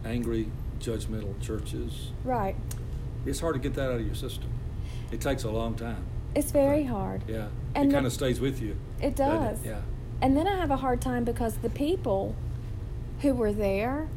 angry, 0.05 0.49
judgmental 0.81 1.41
churches. 1.41 2.11
Right. 2.25 2.55
It's 3.25 3.41
hard 3.41 3.55
to 3.55 3.61
get 3.61 3.75
that 3.75 3.91
out 3.91 4.01
of 4.01 4.07
your 4.07 4.15
system. 4.15 4.51
It 5.11 5.21
takes 5.21 5.43
a 5.45 5.51
long 5.51 5.75
time. 5.75 6.05
It's 6.37 6.53
very 6.53 6.83
Right. 6.83 6.87
hard. 6.87 7.23
Yeah. 7.27 7.49
And 7.75 7.91
it 7.91 7.95
kind 7.95 8.07
of 8.07 8.13
stays 8.13 8.41
with 8.41 8.61
you. 8.61 8.77
It 9.01 9.17
does. 9.17 9.59
Yeah. 9.65 9.81
And 10.21 10.37
then 10.37 10.47
I 10.47 10.57
have 10.57 10.71
a 10.71 10.77
hard 10.77 11.01
time 11.01 11.25
because 11.25 11.57
the 11.57 11.71
people 11.71 12.35
who 13.23 13.33
were 13.35 13.53
there, 13.53 14.09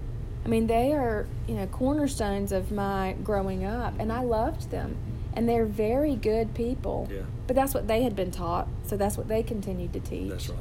I 0.45 0.49
mean, 0.49 0.67
they 0.67 0.93
are, 0.93 1.25
you 1.47 1.55
know, 1.55 1.65
cornerstones 1.67 2.51
of 2.51 2.71
my 2.71 3.15
growing 3.23 3.63
up, 3.65 3.93
and 3.99 4.11
I 4.11 4.21
loved 4.23 4.69
them. 4.69 4.97
And 5.33 5.47
they're 5.47 5.65
very 5.65 6.15
good 6.15 6.53
people. 6.53 7.07
Yeah. 7.11 7.21
But 7.47 7.55
that's 7.55 7.73
what 7.73 7.87
they 7.87 8.03
had 8.03 8.15
been 8.15 8.31
taught, 8.31 8.67
so 8.83 8.97
that's 8.97 9.17
what 9.17 9.27
they 9.29 9.41
continued 9.43 9.93
to 9.93 9.99
teach. 9.99 10.29
That's 10.29 10.49
right. 10.49 10.59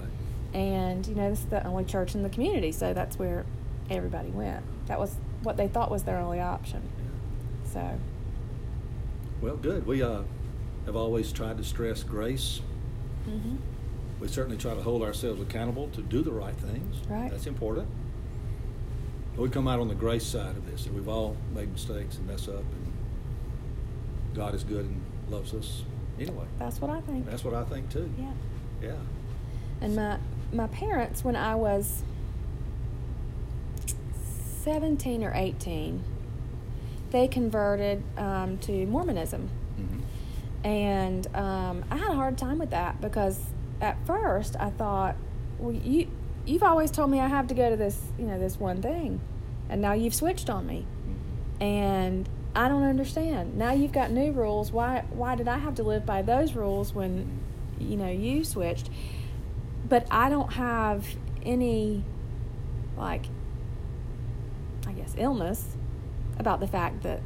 And, 0.54 1.06
you 1.06 1.14
know, 1.14 1.28
this 1.30 1.40
is 1.40 1.46
the 1.46 1.66
only 1.66 1.84
church 1.84 2.14
in 2.14 2.22
the 2.22 2.28
community, 2.28 2.70
so 2.72 2.92
that's 2.94 3.18
where 3.18 3.44
everybody 3.90 4.30
went. 4.30 4.62
That 4.86 4.98
was 5.00 5.16
what 5.42 5.56
they 5.56 5.68
thought 5.68 5.90
was 5.90 6.04
their 6.04 6.18
only 6.18 6.40
option. 6.40 6.82
Yeah. 6.98 7.70
So, 7.72 7.98
Well, 9.40 9.56
good. 9.56 9.86
We 9.86 10.02
uh, 10.02 10.22
have 10.88 10.96
always 10.96 11.32
tried 11.32 11.58
to 11.58 11.64
stress 11.64 12.02
grace. 12.02 12.60
hmm 13.24 13.56
We 14.20 14.28
certainly 14.28 14.56
try 14.56 14.74
to 14.74 14.82
hold 14.82 15.02
ourselves 15.02 15.40
accountable 15.40 15.88
to 15.88 16.02
do 16.02 16.22
the 16.22 16.32
right 16.32 16.56
things. 16.56 16.96
Right. 17.08 17.30
That's 17.30 17.46
important. 17.46 17.86
But 19.36 19.42
we 19.42 19.48
come 19.50 19.68
out 19.68 19.78
on 19.80 19.88
the 19.88 19.94
grace 19.94 20.24
side 20.26 20.56
of 20.56 20.66
this, 20.70 20.86
and 20.86 20.94
we've 20.94 21.08
all 21.08 21.36
made 21.54 21.70
mistakes 21.72 22.16
and 22.16 22.26
mess 22.26 22.48
up, 22.48 22.56
and 22.56 22.92
God 24.34 24.54
is 24.54 24.64
good 24.64 24.84
and 24.86 25.00
loves 25.30 25.54
us 25.54 25.84
anyway. 26.18 26.46
that's 26.58 26.80
what 26.80 26.90
I 26.90 27.00
think. 27.02 27.26
That's 27.30 27.44
what 27.44 27.54
I 27.54 27.64
think 27.64 27.90
too. 27.90 28.10
Yeah. 28.18 28.32
Yeah. 28.82 28.96
And 29.80 29.94
my 29.94 30.18
my 30.52 30.66
parents, 30.68 31.22
when 31.22 31.36
I 31.36 31.54
was 31.54 32.02
seventeen 34.62 35.22
or 35.22 35.32
eighteen, 35.34 36.02
they 37.10 37.28
converted 37.28 38.02
um, 38.16 38.58
to 38.58 38.86
Mormonism, 38.86 39.48
and 40.64 41.26
um, 41.34 41.84
I 41.90 41.96
had 41.96 42.10
a 42.10 42.14
hard 42.14 42.36
time 42.36 42.58
with 42.58 42.70
that 42.70 43.00
because 43.00 43.40
at 43.80 43.96
first 44.06 44.56
I 44.58 44.70
thought, 44.70 45.16
well, 45.58 45.72
you 45.72 46.08
you've 46.46 46.62
always 46.62 46.90
told 46.90 47.10
me 47.10 47.20
I 47.20 47.28
have 47.28 47.46
to 47.48 47.54
go 47.54 47.70
to 47.70 47.76
this, 47.76 48.00
you 48.18 48.26
know, 48.26 48.38
this 48.38 48.58
one 48.58 48.82
thing, 48.82 49.20
and 49.68 49.80
now 49.80 49.92
you've 49.92 50.14
switched 50.14 50.50
on 50.50 50.66
me, 50.66 50.86
and 51.60 52.28
I 52.54 52.68
don't 52.68 52.84
understand. 52.84 53.56
Now 53.56 53.72
you've 53.72 53.92
got 53.92 54.10
new 54.10 54.32
rules. 54.32 54.72
Why 54.72 55.04
why 55.10 55.36
did 55.36 55.48
I 55.48 55.58
have 55.58 55.74
to 55.76 55.82
live 55.82 56.04
by 56.04 56.22
those 56.22 56.54
rules 56.54 56.94
when, 56.94 57.40
you 57.78 57.96
know, 57.96 58.10
you 58.10 58.44
switched? 58.44 58.90
But 59.88 60.06
I 60.10 60.28
don't 60.28 60.52
have 60.54 61.06
any, 61.42 62.04
like, 62.96 63.26
I 64.86 64.92
guess 64.92 65.14
illness 65.16 65.76
about 66.38 66.60
the 66.60 66.66
fact 66.66 67.02
that 67.04 67.20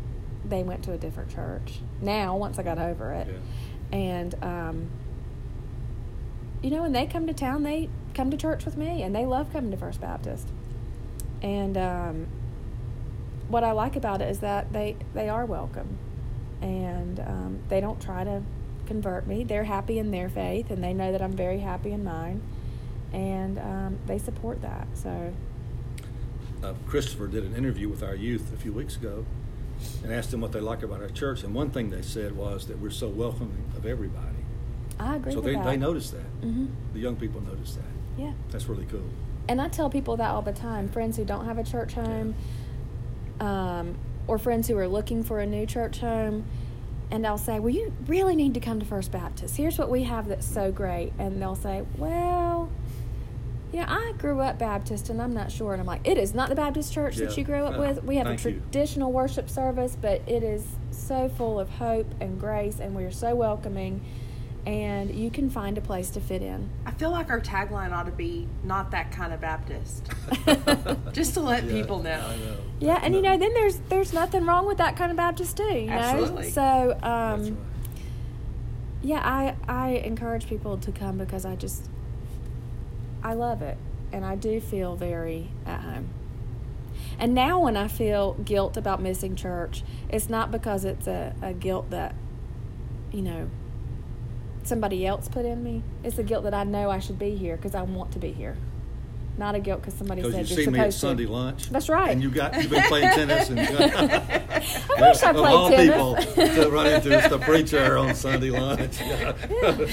they 0.48 0.62
went 0.62 0.82
to 0.84 0.92
a 0.92 0.98
different 0.98 1.30
church. 1.30 1.80
Now, 2.00 2.36
once 2.36 2.58
I 2.58 2.62
got 2.62 2.78
over 2.78 3.12
it, 3.12 3.28
Yeah. 3.28 3.96
and 3.98 4.34
um, 4.42 4.90
you 6.62 6.70
know, 6.70 6.82
when 6.82 6.92
they 6.92 7.06
come 7.06 7.26
to 7.26 7.32
town, 7.34 7.62
they 7.62 7.88
come 8.14 8.30
to 8.30 8.36
church 8.36 8.64
with 8.64 8.76
me, 8.76 9.02
and 9.02 9.14
they 9.14 9.26
love 9.26 9.52
coming 9.52 9.70
to 9.70 9.76
First 9.76 10.00
Baptist. 10.00 10.48
And 11.42 11.76
um, 11.76 12.26
what 13.48 13.64
I 13.64 13.72
like 13.72 13.96
about 13.96 14.22
it 14.22 14.28
is 14.30 14.40
that 14.40 14.72
they 14.72 14.96
they 15.14 15.28
are 15.28 15.44
welcome, 15.44 15.98
and 16.60 17.18
um, 17.20 17.58
they 17.68 17.80
don't 17.80 18.00
try 18.00 18.24
to 18.24 18.42
convert 18.86 19.26
me. 19.26 19.44
They're 19.44 19.64
happy 19.64 19.98
in 19.98 20.10
their 20.10 20.28
faith, 20.28 20.70
and 20.70 20.82
they 20.82 20.92
know 20.94 21.10
that 21.12 21.22
I'm 21.22 21.32
very 21.32 21.58
happy 21.58 21.90
in 21.92 22.04
mine, 22.04 22.42
and 23.12 23.58
um, 23.58 23.98
they 24.06 24.18
support 24.18 24.62
that. 24.62 24.86
So 24.94 25.32
uh, 26.62 26.74
Christopher 26.86 27.26
did 27.26 27.44
an 27.44 27.56
interview 27.56 27.88
with 27.88 28.02
our 28.04 28.14
youth 28.14 28.52
a 28.52 28.56
few 28.56 28.72
weeks 28.72 28.96
ago 28.96 29.24
and 30.02 30.12
asked 30.12 30.30
them 30.30 30.40
what 30.40 30.52
they 30.52 30.60
like 30.60 30.82
about 30.82 31.00
our 31.00 31.08
church. 31.08 31.42
And 31.42 31.54
one 31.54 31.70
thing 31.70 31.90
they 31.90 32.02
said 32.02 32.36
was 32.36 32.66
that 32.66 32.78
we're 32.78 32.90
so 32.90 33.08
welcoming 33.08 33.64
of 33.76 33.86
everybody. 33.86 34.26
I 34.98 35.16
agree 35.16 35.32
so 35.32 35.36
with 35.36 35.46
they, 35.46 35.54
that. 35.54 35.64
they 35.64 35.76
noticed 35.76 36.12
that. 36.12 36.26
hmm 36.40 36.66
The 36.92 37.00
young 37.00 37.16
people 37.16 37.40
noticed 37.40 37.76
that. 37.76 38.20
Yeah. 38.22 38.32
That's 38.50 38.66
really 38.66 38.86
cool. 38.86 39.08
And 39.48 39.60
I 39.60 39.68
tell 39.68 39.90
people 39.90 40.16
that 40.18 40.30
all 40.30 40.42
the 40.42 40.52
time 40.52 40.88
friends 40.88 41.16
who 41.16 41.24
don't 41.24 41.46
have 41.46 41.58
a 41.58 41.64
church 41.64 41.94
home, 41.94 42.34
um, 43.40 43.96
or 44.26 44.38
friends 44.38 44.68
who 44.68 44.78
are 44.78 44.88
looking 44.88 45.22
for 45.22 45.40
a 45.40 45.46
new 45.46 45.66
church 45.66 45.98
home. 45.98 46.44
And 47.10 47.26
I'll 47.26 47.38
say, 47.38 47.58
Well, 47.58 47.74
you 47.74 47.92
really 48.06 48.36
need 48.36 48.54
to 48.54 48.60
come 48.60 48.80
to 48.80 48.86
First 48.86 49.12
Baptist. 49.12 49.56
Here's 49.56 49.78
what 49.78 49.90
we 49.90 50.04
have 50.04 50.28
that's 50.28 50.46
so 50.46 50.72
great. 50.72 51.12
And 51.18 51.42
they'll 51.42 51.54
say, 51.56 51.82
Well, 51.98 52.70
you 53.72 53.80
know, 53.80 53.86
I 53.88 54.12
grew 54.18 54.40
up 54.40 54.58
Baptist 54.58 55.08
and 55.08 55.20
I'm 55.22 55.32
not 55.32 55.50
sure. 55.50 55.72
And 55.72 55.80
I'm 55.80 55.86
like, 55.86 56.06
It 56.06 56.18
is 56.18 56.34
not 56.34 56.48
the 56.50 56.54
Baptist 56.54 56.92
church 56.92 57.16
that 57.16 57.36
you 57.38 57.44
grew 57.44 57.64
up 57.64 57.78
with. 57.78 58.04
We 58.04 58.16
have 58.16 58.26
a 58.26 58.30
thank 58.36 58.44
you. 58.44 58.60
traditional 58.60 59.10
worship 59.12 59.48
service, 59.48 59.96
but 60.00 60.20
it 60.26 60.42
is 60.42 60.64
so 60.90 61.28
full 61.30 61.58
of 61.58 61.68
hope 61.70 62.06
and 62.20 62.38
grace, 62.38 62.80
and 62.80 62.94
we're 62.94 63.10
so 63.10 63.34
welcoming. 63.34 64.02
And 64.64 65.12
you 65.12 65.28
can 65.28 65.50
find 65.50 65.76
a 65.76 65.80
place 65.80 66.10
to 66.10 66.20
fit 66.20 66.40
in. 66.40 66.70
I 66.86 66.92
feel 66.92 67.10
like 67.10 67.30
our 67.30 67.40
tagline 67.40 67.90
ought 67.92 68.06
to 68.06 68.12
be 68.12 68.46
"Not 68.62 68.92
that 68.92 69.10
kind 69.10 69.32
of 69.32 69.40
Baptist," 69.40 70.06
just 71.12 71.34
to 71.34 71.40
let 71.40 71.64
Yeah, 71.64 71.72
people 71.72 71.98
know. 72.00 72.20
Know. 72.20 72.56
Yeah, 72.78 73.00
and 73.02 73.12
you 73.12 73.22
know, 73.22 73.36
then 73.36 73.52
there's 73.54 73.78
there's 73.88 74.12
nothing 74.12 74.46
wrong 74.46 74.66
with 74.66 74.78
that 74.78 74.94
kind 74.96 75.10
of 75.10 75.16
Baptist 75.16 75.56
too. 75.56 75.64
You 75.64 75.86
know, 75.86 75.92
Absolutely. 75.96 76.50
so 76.50 76.96
That's 77.02 77.04
um, 77.48 77.54
right. 77.56 77.56
yeah, 79.02 79.20
I 79.24 79.56
I 79.66 79.88
encourage 80.04 80.46
people 80.46 80.76
to 80.78 80.92
come 80.92 81.18
because 81.18 81.44
I 81.44 81.56
just 81.56 81.88
I 83.22 83.34
love 83.34 83.62
it, 83.62 83.78
and 84.12 84.24
I 84.24 84.34
do 84.34 84.60
feel 84.60 84.96
very 84.96 85.50
at 85.64 85.80
home. 85.80 86.08
And 87.18 87.34
now, 87.34 87.60
when 87.60 87.76
I 87.76 87.88
feel 87.88 88.34
guilt 88.34 88.76
about 88.76 89.00
missing 89.00 89.36
church, 89.36 89.82
it's 90.08 90.28
not 90.28 90.50
because 90.50 90.84
it's 90.84 91.06
a, 91.06 91.34
a 91.40 91.52
guilt 91.52 91.90
that 91.90 92.14
you 93.12 93.22
know 93.22 93.50
somebody 94.64 95.06
else 95.06 95.28
put 95.28 95.44
in 95.44 95.62
me. 95.62 95.82
It's 96.02 96.18
a 96.18 96.22
guilt 96.22 96.44
that 96.44 96.54
I 96.54 96.64
know 96.64 96.90
I 96.90 96.98
should 96.98 97.18
be 97.18 97.36
here 97.36 97.56
because 97.56 97.74
I 97.74 97.82
want 97.82 98.12
to 98.12 98.18
be 98.18 98.32
here. 98.32 98.56
Not 99.38 99.54
a 99.54 99.60
guilt 99.60 99.80
because 99.80 99.94
somebody 99.94 100.20
said 100.22 100.32
you 100.48 100.56
you're 100.56 100.64
see 100.66 100.70
me 100.70 100.78
at 100.78 100.92
Sunday 100.92 101.24
to. 101.24 101.32
lunch. 101.32 101.70
That's 101.70 101.88
right. 101.88 102.10
And 102.10 102.22
you 102.22 102.30
got 102.30 102.54
you've 102.60 102.70
been 102.70 102.82
playing 102.84 103.08
tennis. 103.14 103.48
And 103.48 103.58
I 103.60 105.00
wish 105.00 105.22
I 105.22 105.30
of 105.30 105.36
played 105.36 105.54
all 105.54 105.70
tennis. 105.70 106.34
people 106.34 106.54
to 106.64 106.70
run 106.70 106.86
into 106.86 107.18
is 107.18 107.30
the 107.30 107.38
preacher 107.38 107.96
on 107.96 108.14
Sunday 108.14 108.50
lunch. 108.50 109.00
Yeah, 109.00 109.32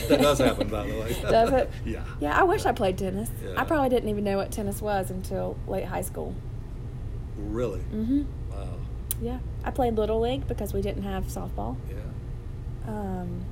that 0.09 0.19
does 0.21 0.39
happen, 0.39 0.67
by 0.67 0.85
the 0.87 0.93
way. 0.99 1.17
Does 1.21 1.53
it? 1.53 1.69
Yeah. 1.85 2.03
Yeah, 2.19 2.37
I 2.37 2.43
wish 2.43 2.65
I 2.65 2.73
played 2.73 2.97
tennis. 2.97 3.29
Yeah. 3.43 3.53
I 3.55 3.63
probably 3.63 3.87
didn't 3.89 4.09
even 4.09 4.25
know 4.25 4.35
what 4.37 4.51
tennis 4.51 4.81
was 4.81 5.09
until 5.09 5.57
late 5.67 5.85
high 5.85 6.01
school. 6.01 6.35
Really? 7.37 7.79
hmm 7.79 8.23
Wow. 8.51 8.67
Yeah, 9.21 9.39
I 9.63 9.71
played 9.71 9.95
little 9.95 10.19
league 10.19 10.47
because 10.49 10.73
we 10.73 10.81
didn't 10.81 11.03
have 11.03 11.25
softball. 11.27 11.77
Yeah. 11.89 11.95
Um, 12.91 13.45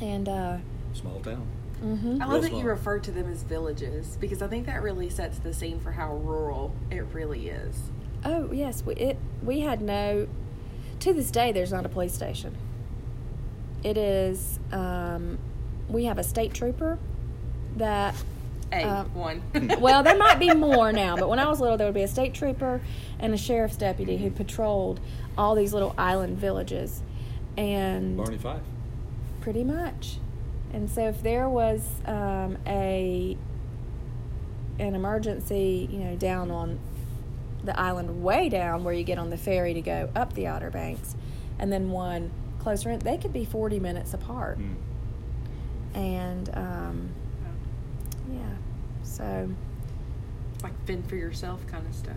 and 0.00 0.28
uh, 0.28 0.56
Small 0.94 1.20
town. 1.20 1.46
Hmm 1.84 2.22
I 2.22 2.24
Real 2.24 2.28
love 2.34 2.42
that 2.42 2.52
you 2.54 2.64
refer 2.64 2.98
to 2.98 3.10
them 3.10 3.30
as 3.30 3.42
villages 3.42 4.16
because 4.20 4.40
I 4.42 4.46
think 4.48 4.66
that 4.66 4.82
really 4.82 5.10
sets 5.10 5.38
the 5.38 5.52
scene 5.52 5.78
for 5.80 5.92
how 5.92 6.14
rural 6.14 6.74
it 6.90 7.04
really 7.12 7.48
is. 7.48 7.76
oh 8.24 8.50
yes, 8.52 8.82
we 8.84 8.94
it 8.94 9.18
we 9.42 9.60
had 9.60 9.80
no. 9.82 10.26
To 11.00 11.12
this 11.12 11.30
day, 11.30 11.52
there's 11.52 11.72
not 11.72 11.84
a 11.84 11.88
police 11.88 12.14
station. 12.14 12.56
It 13.82 13.98
is. 13.98 14.58
Um, 14.72 15.38
we 15.88 16.04
have 16.06 16.16
a 16.18 16.22
state 16.24 16.54
trooper 16.54 16.98
that 17.76 18.14
A 18.72 18.82
Um, 18.84 19.14
one. 19.14 19.42
well, 19.80 20.02
there 20.02 20.16
might 20.16 20.38
be 20.38 20.54
more 20.54 20.92
now, 20.92 21.16
but 21.16 21.28
when 21.28 21.38
I 21.38 21.46
was 21.48 21.60
little, 21.60 21.76
there 21.76 21.86
would 21.86 21.94
be 21.94 22.02
a 22.02 22.08
state 22.08 22.32
trooper 22.32 22.80
and 23.18 23.34
a 23.34 23.36
sheriff's 23.36 23.76
deputy 23.76 24.16
who 24.16 24.30
patrolled 24.30 25.00
all 25.36 25.54
these 25.54 25.74
little 25.74 25.94
island 25.98 26.38
villages, 26.38 27.02
and 27.58 28.16
Barney 28.16 28.38
Fife. 28.38 28.62
pretty 29.42 29.64
much. 29.64 30.18
And 30.74 30.90
so, 30.90 31.06
if 31.06 31.22
there 31.22 31.48
was 31.48 31.88
um, 32.04 32.58
a 32.66 33.38
an 34.80 34.96
emergency, 34.96 35.88
you 35.88 36.00
know, 36.00 36.16
down 36.16 36.50
on 36.50 36.80
the 37.62 37.78
island 37.78 38.24
way 38.24 38.48
down 38.48 38.82
where 38.82 38.92
you 38.92 39.04
get 39.04 39.16
on 39.16 39.30
the 39.30 39.36
ferry 39.36 39.72
to 39.74 39.80
go 39.80 40.10
up 40.16 40.32
the 40.34 40.48
Outer 40.48 40.70
Banks, 40.70 41.14
and 41.60 41.72
then 41.72 41.92
one 41.92 42.32
closer 42.58 42.90
in, 42.90 42.98
they 42.98 43.16
could 43.16 43.32
be 43.32 43.44
forty 43.44 43.78
minutes 43.78 44.14
apart. 44.14 44.58
Mm. 44.58 44.74
And 45.94 46.50
um, 46.54 47.08
yeah, 48.32 48.40
so 49.04 49.48
like 50.64 50.72
fend 50.86 51.08
for 51.08 51.14
yourself 51.14 51.64
kind 51.68 51.86
of 51.86 51.94
stuff. 51.94 52.16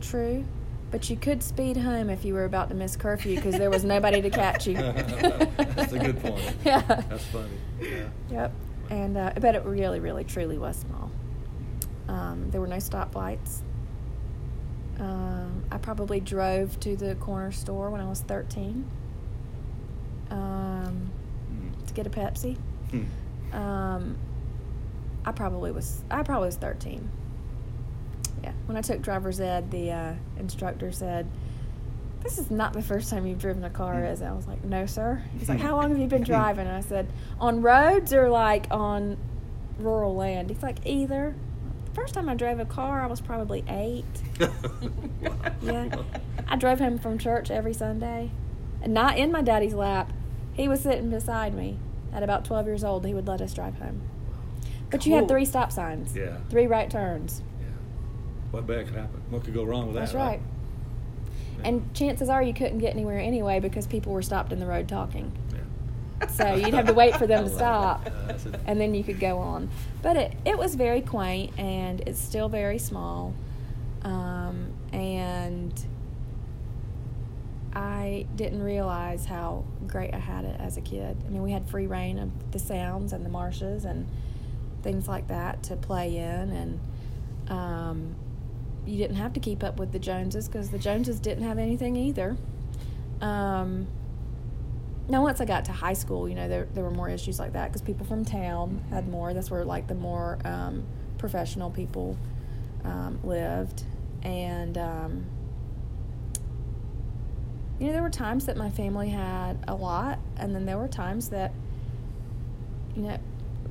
True, 0.00 0.44
but 0.94 1.10
you 1.10 1.16
could 1.16 1.42
speed 1.42 1.76
home 1.76 2.08
if 2.08 2.24
you 2.24 2.34
were 2.34 2.44
about 2.44 2.68
to 2.68 2.74
miss 2.76 2.94
curfew 2.94 3.34
because 3.34 3.58
there 3.58 3.68
was 3.68 3.82
nobody 3.82 4.22
to 4.22 4.30
catch 4.30 4.64
you. 4.64 4.74
That's 4.76 5.92
a 5.92 5.98
good 5.98 6.22
point. 6.22 6.40
Yeah. 6.64 6.82
That's 6.82 7.24
funny. 7.24 7.48
Yeah. 7.80 8.08
Yep. 8.30 8.52
And 8.90 9.16
uh, 9.16 9.32
but 9.40 9.56
it 9.56 9.64
really, 9.64 9.98
really, 9.98 10.22
truly 10.22 10.56
was 10.56 10.76
small. 10.76 11.10
Um, 12.06 12.48
there 12.52 12.60
were 12.60 12.68
no 12.68 12.76
stoplights. 12.76 13.62
Um, 15.00 15.64
I 15.72 15.78
probably 15.78 16.20
drove 16.20 16.78
to 16.78 16.94
the 16.94 17.16
corner 17.16 17.50
store 17.50 17.90
when 17.90 18.00
I 18.00 18.08
was 18.08 18.20
thirteen 18.20 18.84
um, 20.30 21.10
Mm. 21.52 21.86
to 21.88 21.92
get 21.94 22.06
a 22.06 22.10
Pepsi. 22.10 22.56
Um, 23.52 24.16
I 25.24 25.32
probably 25.32 25.72
was. 25.72 26.04
I 26.08 26.22
probably 26.22 26.46
was 26.46 26.56
thirteen. 26.56 27.10
Yeah. 28.44 28.52
When 28.66 28.76
I 28.76 28.82
took 28.82 29.00
driver's 29.02 29.40
ed, 29.40 29.70
the 29.70 29.90
uh, 29.90 30.12
instructor 30.38 30.92
said, 30.92 31.26
"This 32.22 32.38
is 32.38 32.50
not 32.50 32.72
the 32.74 32.82
first 32.82 33.08
time 33.10 33.26
you've 33.26 33.38
driven 33.40 33.64
a 33.64 33.70
car, 33.70 34.04
is 34.04 34.20
it?" 34.20 34.26
I 34.26 34.32
was 34.32 34.46
like, 34.46 34.62
"No, 34.64 34.84
sir." 34.86 35.22
He's 35.38 35.48
like, 35.48 35.60
"How 35.60 35.76
long 35.76 35.88
have 35.90 35.98
you 35.98 36.06
been 36.06 36.22
driving?" 36.32 36.66
And 36.66 36.76
I 36.76 36.80
said, 36.82 37.08
"On 37.40 37.62
roads 37.62 38.12
or 38.12 38.28
like 38.28 38.66
on 38.70 39.16
rural 39.78 40.14
land?" 40.14 40.50
He's 40.50 40.62
like, 40.62 40.78
"Either." 40.84 41.34
The 41.86 42.00
first 42.00 42.12
time 42.14 42.28
I 42.28 42.34
drove 42.34 42.58
a 42.58 42.64
car, 42.64 43.02
I 43.02 43.06
was 43.06 43.20
probably 43.20 43.64
eight. 43.68 44.04
Yeah. 45.62 46.02
I 46.46 46.56
drove 46.56 46.78
home 46.78 46.98
from 46.98 47.16
church 47.18 47.50
every 47.50 47.72
Sunday, 47.72 48.30
and 48.82 48.92
not 48.92 49.16
in 49.16 49.32
my 49.32 49.40
daddy's 49.40 49.72
lap. 49.72 50.12
He 50.52 50.68
was 50.68 50.80
sitting 50.82 51.08
beside 51.08 51.54
me. 51.54 51.78
At 52.12 52.22
about 52.22 52.44
12 52.44 52.66
years 52.66 52.84
old, 52.84 53.06
he 53.06 53.14
would 53.14 53.26
let 53.26 53.40
us 53.40 53.54
drive 53.54 53.76
home. 53.78 54.02
But 54.90 55.06
you 55.06 55.14
had 55.14 55.26
three 55.26 55.44
stop 55.46 55.72
signs, 55.72 56.14
Yeah. 56.14 56.36
three 56.50 56.66
right 56.66 56.90
turns. 56.90 57.42
What 58.54 58.68
bad 58.68 58.86
could 58.86 58.94
happen? 58.94 59.20
What 59.30 59.42
could 59.42 59.52
go 59.52 59.64
wrong 59.64 59.86
with 59.86 59.94
that? 59.96 60.00
That's 60.02 60.14
right. 60.14 60.40
Yeah. 61.58 61.68
And 61.68 61.92
chances 61.92 62.28
are 62.28 62.40
you 62.40 62.54
couldn't 62.54 62.78
get 62.78 62.94
anywhere 62.94 63.18
anyway 63.18 63.58
because 63.58 63.86
people 63.88 64.12
were 64.12 64.22
stopped 64.22 64.52
in 64.52 64.60
the 64.60 64.66
road 64.66 64.88
talking. 64.88 65.32
Yeah. 65.52 66.28
So 66.28 66.54
you'd 66.54 66.72
have 66.72 66.86
to 66.86 66.94
wait 66.94 67.16
for 67.16 67.26
them 67.26 67.44
to 67.48 67.50
stop. 67.50 68.06
Uh, 68.06 68.34
and 68.66 68.80
then 68.80 68.94
you 68.94 69.02
could 69.02 69.18
go 69.18 69.38
on. 69.38 69.70
But 70.02 70.16
it, 70.16 70.36
it 70.44 70.56
was 70.56 70.76
very 70.76 71.00
quaint, 71.00 71.58
and 71.58 72.00
it's 72.06 72.20
still 72.20 72.48
very 72.48 72.78
small. 72.78 73.34
Um, 74.02 74.72
and 74.92 75.84
I 77.72 78.26
didn't 78.36 78.62
realize 78.62 79.26
how 79.26 79.64
great 79.88 80.14
I 80.14 80.18
had 80.18 80.44
it 80.44 80.60
as 80.60 80.76
a 80.76 80.80
kid. 80.80 81.16
I 81.26 81.28
mean, 81.28 81.42
we 81.42 81.50
had 81.50 81.68
free 81.68 81.88
rein 81.88 82.20
of 82.20 82.52
the 82.52 82.60
sounds 82.60 83.12
and 83.12 83.26
the 83.26 83.30
marshes 83.30 83.84
and 83.84 84.06
things 84.82 85.08
like 85.08 85.26
that 85.26 85.64
to 85.64 85.76
play 85.76 86.18
in, 86.18 86.50
and 86.50 86.80
um, 87.48 88.14
you 88.86 88.96
didn't 88.98 89.16
have 89.16 89.32
to 89.34 89.40
keep 89.40 89.62
up 89.62 89.78
with 89.78 89.92
the 89.92 89.98
Joneses 89.98 90.48
because 90.48 90.70
the 90.70 90.78
Joneses 90.78 91.20
didn't 91.20 91.44
have 91.44 91.58
anything 91.58 91.96
either. 91.96 92.36
Um, 93.20 93.86
now 95.08 95.22
once 95.22 95.40
I 95.40 95.44
got 95.44 95.66
to 95.66 95.72
high 95.72 95.92
school, 95.92 96.28
you 96.28 96.34
know, 96.34 96.48
there 96.48 96.66
there 96.74 96.84
were 96.84 96.90
more 96.90 97.08
issues 97.08 97.38
like 97.38 97.52
that 97.52 97.68
because 97.68 97.82
people 97.82 98.06
from 98.06 98.24
town 98.24 98.82
had 98.90 99.08
more. 99.08 99.34
That's 99.34 99.50
where 99.50 99.64
like 99.64 99.86
the 99.86 99.94
more 99.94 100.38
um, 100.44 100.84
professional 101.18 101.70
people 101.70 102.16
um, 102.84 103.18
lived, 103.22 103.84
and 104.22 104.76
um, 104.78 105.26
you 107.78 107.86
know, 107.86 107.92
there 107.92 108.02
were 108.02 108.10
times 108.10 108.46
that 108.46 108.56
my 108.56 108.70
family 108.70 109.10
had 109.10 109.62
a 109.68 109.74
lot, 109.74 110.18
and 110.36 110.54
then 110.54 110.64
there 110.64 110.78
were 110.78 110.88
times 110.88 111.28
that 111.30 111.52
you 112.96 113.02
know 113.02 113.18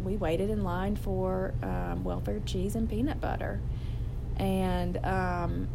we 0.03 0.17
waited 0.17 0.50
in 0.50 0.63
line 0.63 0.96
for 0.96 1.53
um, 1.63 2.03
welfare 2.03 2.41
cheese 2.46 2.75
and 2.75 2.89
peanut 2.89 3.20
butter, 3.22 3.60
and 4.38 4.98
um, 5.06 5.68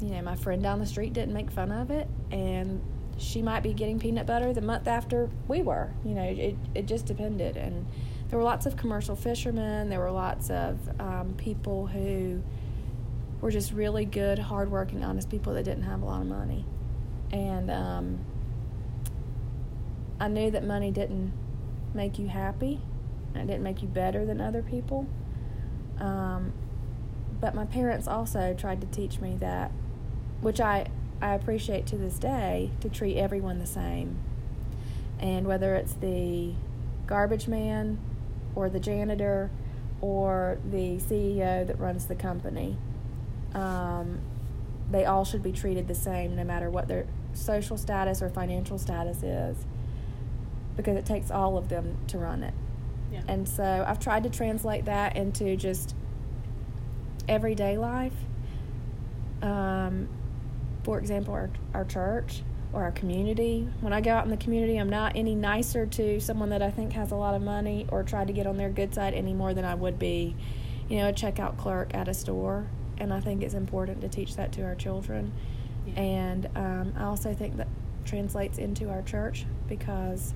you 0.00 0.10
know, 0.10 0.22
my 0.22 0.36
friend 0.36 0.62
down 0.62 0.78
the 0.78 0.86
street 0.86 1.12
didn't 1.12 1.34
make 1.34 1.50
fun 1.50 1.72
of 1.72 1.90
it, 1.90 2.08
and 2.30 2.80
she 3.18 3.40
might 3.40 3.62
be 3.62 3.72
getting 3.72 3.98
peanut 3.98 4.26
butter 4.26 4.52
the 4.52 4.60
month 4.60 4.86
after 4.86 5.30
we 5.48 5.62
were. 5.62 5.90
You 6.04 6.14
know, 6.14 6.22
it, 6.22 6.56
it 6.74 6.86
just 6.86 7.06
depended. 7.06 7.56
And 7.56 7.86
there 8.28 8.38
were 8.38 8.44
lots 8.44 8.66
of 8.66 8.76
commercial 8.76 9.16
fishermen, 9.16 9.88
there 9.88 10.00
were 10.00 10.10
lots 10.10 10.50
of 10.50 10.78
um, 11.00 11.34
people 11.38 11.86
who 11.86 12.42
were 13.40 13.50
just 13.50 13.72
really 13.72 14.04
good, 14.04 14.38
hardworking, 14.38 15.04
honest 15.04 15.30
people 15.30 15.54
that 15.54 15.62
didn't 15.64 15.84
have 15.84 16.02
a 16.02 16.04
lot 16.04 16.20
of 16.20 16.26
money. 16.26 16.64
And 17.32 17.70
um, 17.70 18.18
I 20.20 20.28
knew 20.28 20.50
that 20.50 20.64
money 20.64 20.90
didn't 20.90 21.32
make 21.94 22.18
you 22.18 22.26
happy, 22.26 22.80
it 23.34 23.46
didn't 23.46 23.62
make 23.62 23.82
you 23.82 23.88
better 23.88 24.26
than 24.26 24.40
other 24.40 24.62
people. 24.62 25.06
Um, 25.98 26.52
but 27.40 27.54
my 27.54 27.64
parents 27.64 28.08
also 28.08 28.54
tried 28.54 28.80
to 28.80 28.86
teach 28.86 29.20
me 29.20 29.36
that, 29.40 29.70
which 30.40 30.60
I 30.60 30.88
I 31.20 31.34
appreciate 31.34 31.86
to 31.86 31.96
this 31.96 32.18
day 32.18 32.70
to 32.80 32.88
treat 32.88 33.16
everyone 33.16 33.58
the 33.58 33.66
same. 33.66 34.18
And 35.18 35.46
whether 35.46 35.74
it's 35.74 35.94
the 35.94 36.52
garbage 37.06 37.48
man 37.48 37.98
or 38.54 38.68
the 38.68 38.80
janitor 38.80 39.50
or 40.00 40.58
the 40.70 40.98
CEO 40.98 41.66
that 41.66 41.78
runs 41.78 42.06
the 42.06 42.14
company, 42.14 42.76
um, 43.54 44.20
they 44.90 45.06
all 45.06 45.24
should 45.24 45.42
be 45.42 45.52
treated 45.52 45.88
the 45.88 45.94
same 45.94 46.36
no 46.36 46.44
matter 46.44 46.68
what 46.68 46.86
their 46.86 47.06
social 47.32 47.78
status 47.78 48.20
or 48.20 48.28
financial 48.28 48.78
status 48.78 49.22
is 49.22 49.56
because 50.76 50.96
it 50.96 51.06
takes 51.06 51.30
all 51.30 51.56
of 51.56 51.68
them 51.68 51.96
to 52.08 52.18
run 52.18 52.42
it. 52.42 52.54
Yeah. 53.12 53.22
And 53.28 53.48
so 53.48 53.84
I've 53.86 53.98
tried 53.98 54.24
to 54.24 54.30
translate 54.30 54.84
that 54.86 55.16
into 55.16 55.56
just 55.56 55.94
everyday 57.28 57.76
life. 57.76 58.14
Um, 59.42 60.08
for 60.82 60.98
example, 60.98 61.34
our, 61.34 61.50
our 61.74 61.84
church 61.84 62.42
or 62.72 62.82
our 62.82 62.92
community. 62.92 63.68
When 63.80 63.92
I 63.92 64.00
go 64.00 64.12
out 64.12 64.24
in 64.24 64.30
the 64.30 64.36
community, 64.36 64.76
I'm 64.76 64.90
not 64.90 65.16
any 65.16 65.34
nicer 65.34 65.86
to 65.86 66.20
someone 66.20 66.50
that 66.50 66.62
I 66.62 66.70
think 66.70 66.92
has 66.92 67.10
a 67.10 67.16
lot 67.16 67.34
of 67.34 67.42
money 67.42 67.86
or 67.90 68.02
try 68.02 68.24
to 68.24 68.32
get 68.32 68.46
on 68.46 68.56
their 68.56 68.70
good 68.70 68.94
side 68.94 69.14
any 69.14 69.32
more 69.32 69.54
than 69.54 69.64
I 69.64 69.74
would 69.74 69.98
be, 69.98 70.36
you 70.88 70.98
know, 70.98 71.08
a 71.08 71.12
checkout 71.12 71.56
clerk 71.56 71.94
at 71.94 72.08
a 72.08 72.14
store. 72.14 72.66
And 72.98 73.12
I 73.12 73.20
think 73.20 73.42
it's 73.42 73.54
important 73.54 74.00
to 74.02 74.08
teach 74.08 74.36
that 74.36 74.52
to 74.52 74.62
our 74.62 74.74
children. 74.74 75.32
Yeah. 75.86 76.00
And 76.00 76.48
um, 76.54 76.94
I 76.96 77.04
also 77.04 77.34
think 77.34 77.56
that 77.56 77.68
translates 78.04 78.58
into 78.58 78.88
our 78.90 79.02
church 79.02 79.46
because 79.68 80.34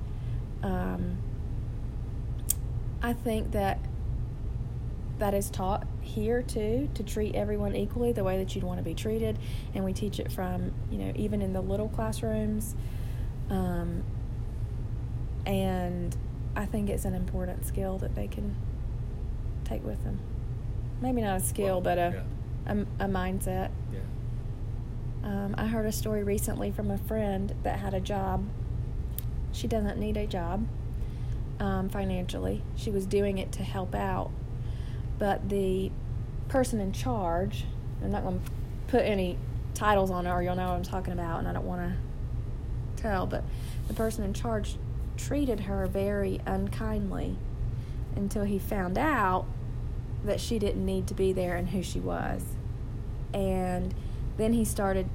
um, 0.62 1.18
I 3.02 3.12
think 3.12 3.52
that 3.52 3.78
that 5.18 5.34
is 5.34 5.50
taught 5.50 5.86
here 6.00 6.42
too 6.42 6.88
to 6.94 7.02
treat 7.02 7.34
everyone 7.34 7.76
equally 7.76 8.12
the 8.12 8.24
way 8.24 8.38
that 8.38 8.54
you'd 8.54 8.64
want 8.64 8.78
to 8.78 8.82
be 8.82 8.94
treated 8.94 9.38
and 9.74 9.84
we 9.84 9.92
teach 9.92 10.18
it 10.18 10.32
from 10.32 10.72
you 10.90 10.96
know 10.96 11.12
even 11.14 11.42
in 11.42 11.52
the 11.52 11.60
little 11.60 11.88
classrooms 11.90 12.74
um, 13.50 14.02
and 15.44 16.16
i 16.56 16.64
think 16.64 16.88
it's 16.88 17.04
an 17.04 17.14
important 17.14 17.66
skill 17.66 17.98
that 17.98 18.14
they 18.14 18.26
can 18.26 18.56
take 19.64 19.84
with 19.84 20.02
them 20.04 20.18
maybe 21.02 21.20
not 21.20 21.36
a 21.36 21.40
skill 21.44 21.66
Well, 21.66 21.80
but 21.82 21.98
a, 21.98 22.24
yeah. 22.66 22.72
a, 22.98 23.04
a 23.04 23.08
mindset 23.08 23.70
Yeah. 23.92 23.98
um, 25.22 25.54
I 25.58 25.66
heard 25.66 25.84
a 25.86 25.92
story 25.92 26.22
recently 26.24 26.70
from 26.70 26.90
a 26.90 26.96
friend 26.98 27.54
that 27.62 27.78
had 27.78 27.92
a 27.94 28.00
job. 28.00 28.44
She 29.52 29.66
doesn't 29.68 29.98
need 29.98 30.16
a 30.16 30.26
job 30.26 30.66
um, 31.60 31.88
financially. 31.88 32.62
She 32.74 32.90
was 32.90 33.06
doing 33.06 33.38
it 33.38 33.52
to 33.52 33.62
help 33.62 33.94
out. 33.94 34.30
But 35.18 35.48
the 35.48 35.92
person 36.48 36.80
in 36.80 36.92
charge, 36.92 37.64
I'm 38.02 38.10
not 38.10 38.22
going 38.22 38.40
to 38.40 38.50
put 38.88 39.02
any 39.02 39.38
titles 39.74 40.10
on 40.10 40.26
it 40.26 40.30
or 40.30 40.42
you'll 40.42 40.56
know 40.56 40.68
what 40.68 40.74
I'm 40.74 40.82
talking 40.82 41.12
about, 41.12 41.38
and 41.38 41.46
I 41.46 41.52
don't 41.52 41.66
want 41.66 41.82
to 41.82 43.02
tell, 43.02 43.26
but 43.26 43.44
the 43.86 43.94
person 43.94 44.24
in 44.24 44.34
charge 44.34 44.76
treated 45.16 45.60
her 45.60 45.86
very 45.86 46.40
unkindly 46.46 47.36
until 48.16 48.44
he 48.44 48.58
found 48.58 48.98
out 48.98 49.46
that 50.24 50.40
she 50.40 50.58
didn't 50.58 50.84
need 50.84 51.06
to 51.06 51.14
be 51.14 51.32
there 51.32 51.56
and 51.56 51.68
who 51.70 51.82
she 51.82 52.00
was 52.00 52.42
and 53.32 53.94
then 54.36 54.52
he 54.52 54.64
started 54.64 55.08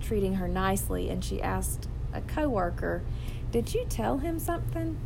treating 0.00 0.34
her 0.34 0.48
nicely 0.48 1.10
and 1.10 1.24
she 1.24 1.42
asked 1.42 1.88
a 2.12 2.20
coworker 2.22 3.02
did 3.50 3.74
you 3.74 3.84
tell 3.88 4.18
him 4.18 4.38
something 4.38 4.96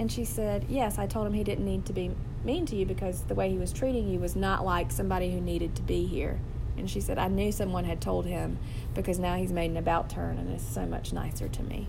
and 0.00 0.10
she 0.10 0.24
said 0.24 0.64
yes 0.68 0.98
i 0.98 1.06
told 1.06 1.26
him 1.26 1.32
he 1.34 1.44
didn't 1.44 1.64
need 1.64 1.84
to 1.86 1.92
be 1.92 2.10
mean 2.44 2.64
to 2.66 2.74
you 2.74 2.84
because 2.86 3.22
the 3.24 3.34
way 3.34 3.50
he 3.50 3.58
was 3.58 3.72
treating 3.72 4.08
you 4.08 4.18
was 4.18 4.34
not 4.34 4.64
like 4.64 4.90
somebody 4.90 5.30
who 5.30 5.40
needed 5.40 5.76
to 5.76 5.82
be 5.82 6.06
here 6.06 6.40
and 6.78 6.88
she 6.90 7.00
said 7.00 7.18
i 7.18 7.28
knew 7.28 7.52
someone 7.52 7.84
had 7.84 8.00
told 8.00 8.24
him 8.26 8.58
because 8.94 9.18
now 9.18 9.36
he's 9.36 9.52
made 9.52 9.70
an 9.70 9.76
about 9.76 10.08
turn 10.10 10.38
and 10.38 10.52
is 10.56 10.62
so 10.62 10.86
much 10.86 11.12
nicer 11.12 11.46
to 11.48 11.62
me 11.62 11.86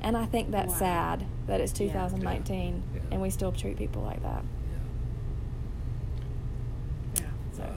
and 0.00 0.16
i 0.16 0.24
think 0.24 0.50
that's 0.50 0.72
Wow. 0.72 0.78
sad 0.78 1.26
that 1.46 1.60
it's 1.60 1.72
2019 1.72 2.82
Yeah. 2.94 3.00
and 3.12 3.20
we 3.20 3.28
still 3.30 3.52
treat 3.52 3.76
people 3.76 4.02
like 4.02 4.22
that 4.22 4.42
Yeah. 7.16 7.22
so 7.52 7.62
Wow. 7.62 7.68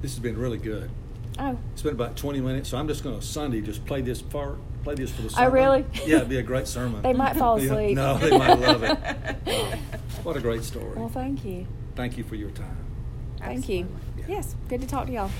This 0.00 0.12
has 0.12 0.18
been 0.20 0.36
really 0.38 0.58
good. 0.58 0.90
oh 1.38 1.56
It's 1.72 1.82
been 1.82 1.92
about 1.94 2.16
20 2.16 2.40
minutes, 2.40 2.68
so 2.68 2.76
I'm 2.78 2.88
just 2.88 3.02
going 3.04 3.18
to 3.18 3.24
Sunday 3.24 3.60
just 3.60 3.84
play 3.84 4.00
this 4.00 4.20
part, 4.22 4.58
play 4.82 4.94
this 4.94 5.10
for 5.12 5.22
the 5.22 5.34
Oh, 5.38 5.48
really? 5.48 5.84
Yeah, 6.06 6.16
it'd 6.16 6.28
be 6.28 6.38
a 6.38 6.42
great 6.42 6.66
sermon. 6.66 7.02
They 7.02 7.12
might 7.12 7.36
fall 7.36 7.58
Yeah. 7.60 7.72
asleep. 7.72 7.96
No, 7.96 8.18
they 8.18 8.36
might 8.36 8.54
love 8.58 8.82
it. 8.82 8.98
Wow. 9.46 9.78
What 10.24 10.36
a 10.36 10.40
great 10.40 10.62
story. 10.62 10.94
well 10.96 11.08
thank 11.08 11.44
you 11.44 11.66
Thank 11.96 12.16
you 12.16 12.24
for 12.24 12.36
your 12.36 12.50
time. 12.50 12.76
Thank 13.38 13.68
you. 13.68 13.88
Yeah. 14.16 14.24
Yes, 14.28 14.54
good 14.68 14.80
to 14.80 14.86
talk 14.86 15.06
to 15.06 15.12
y'all. 15.12 15.30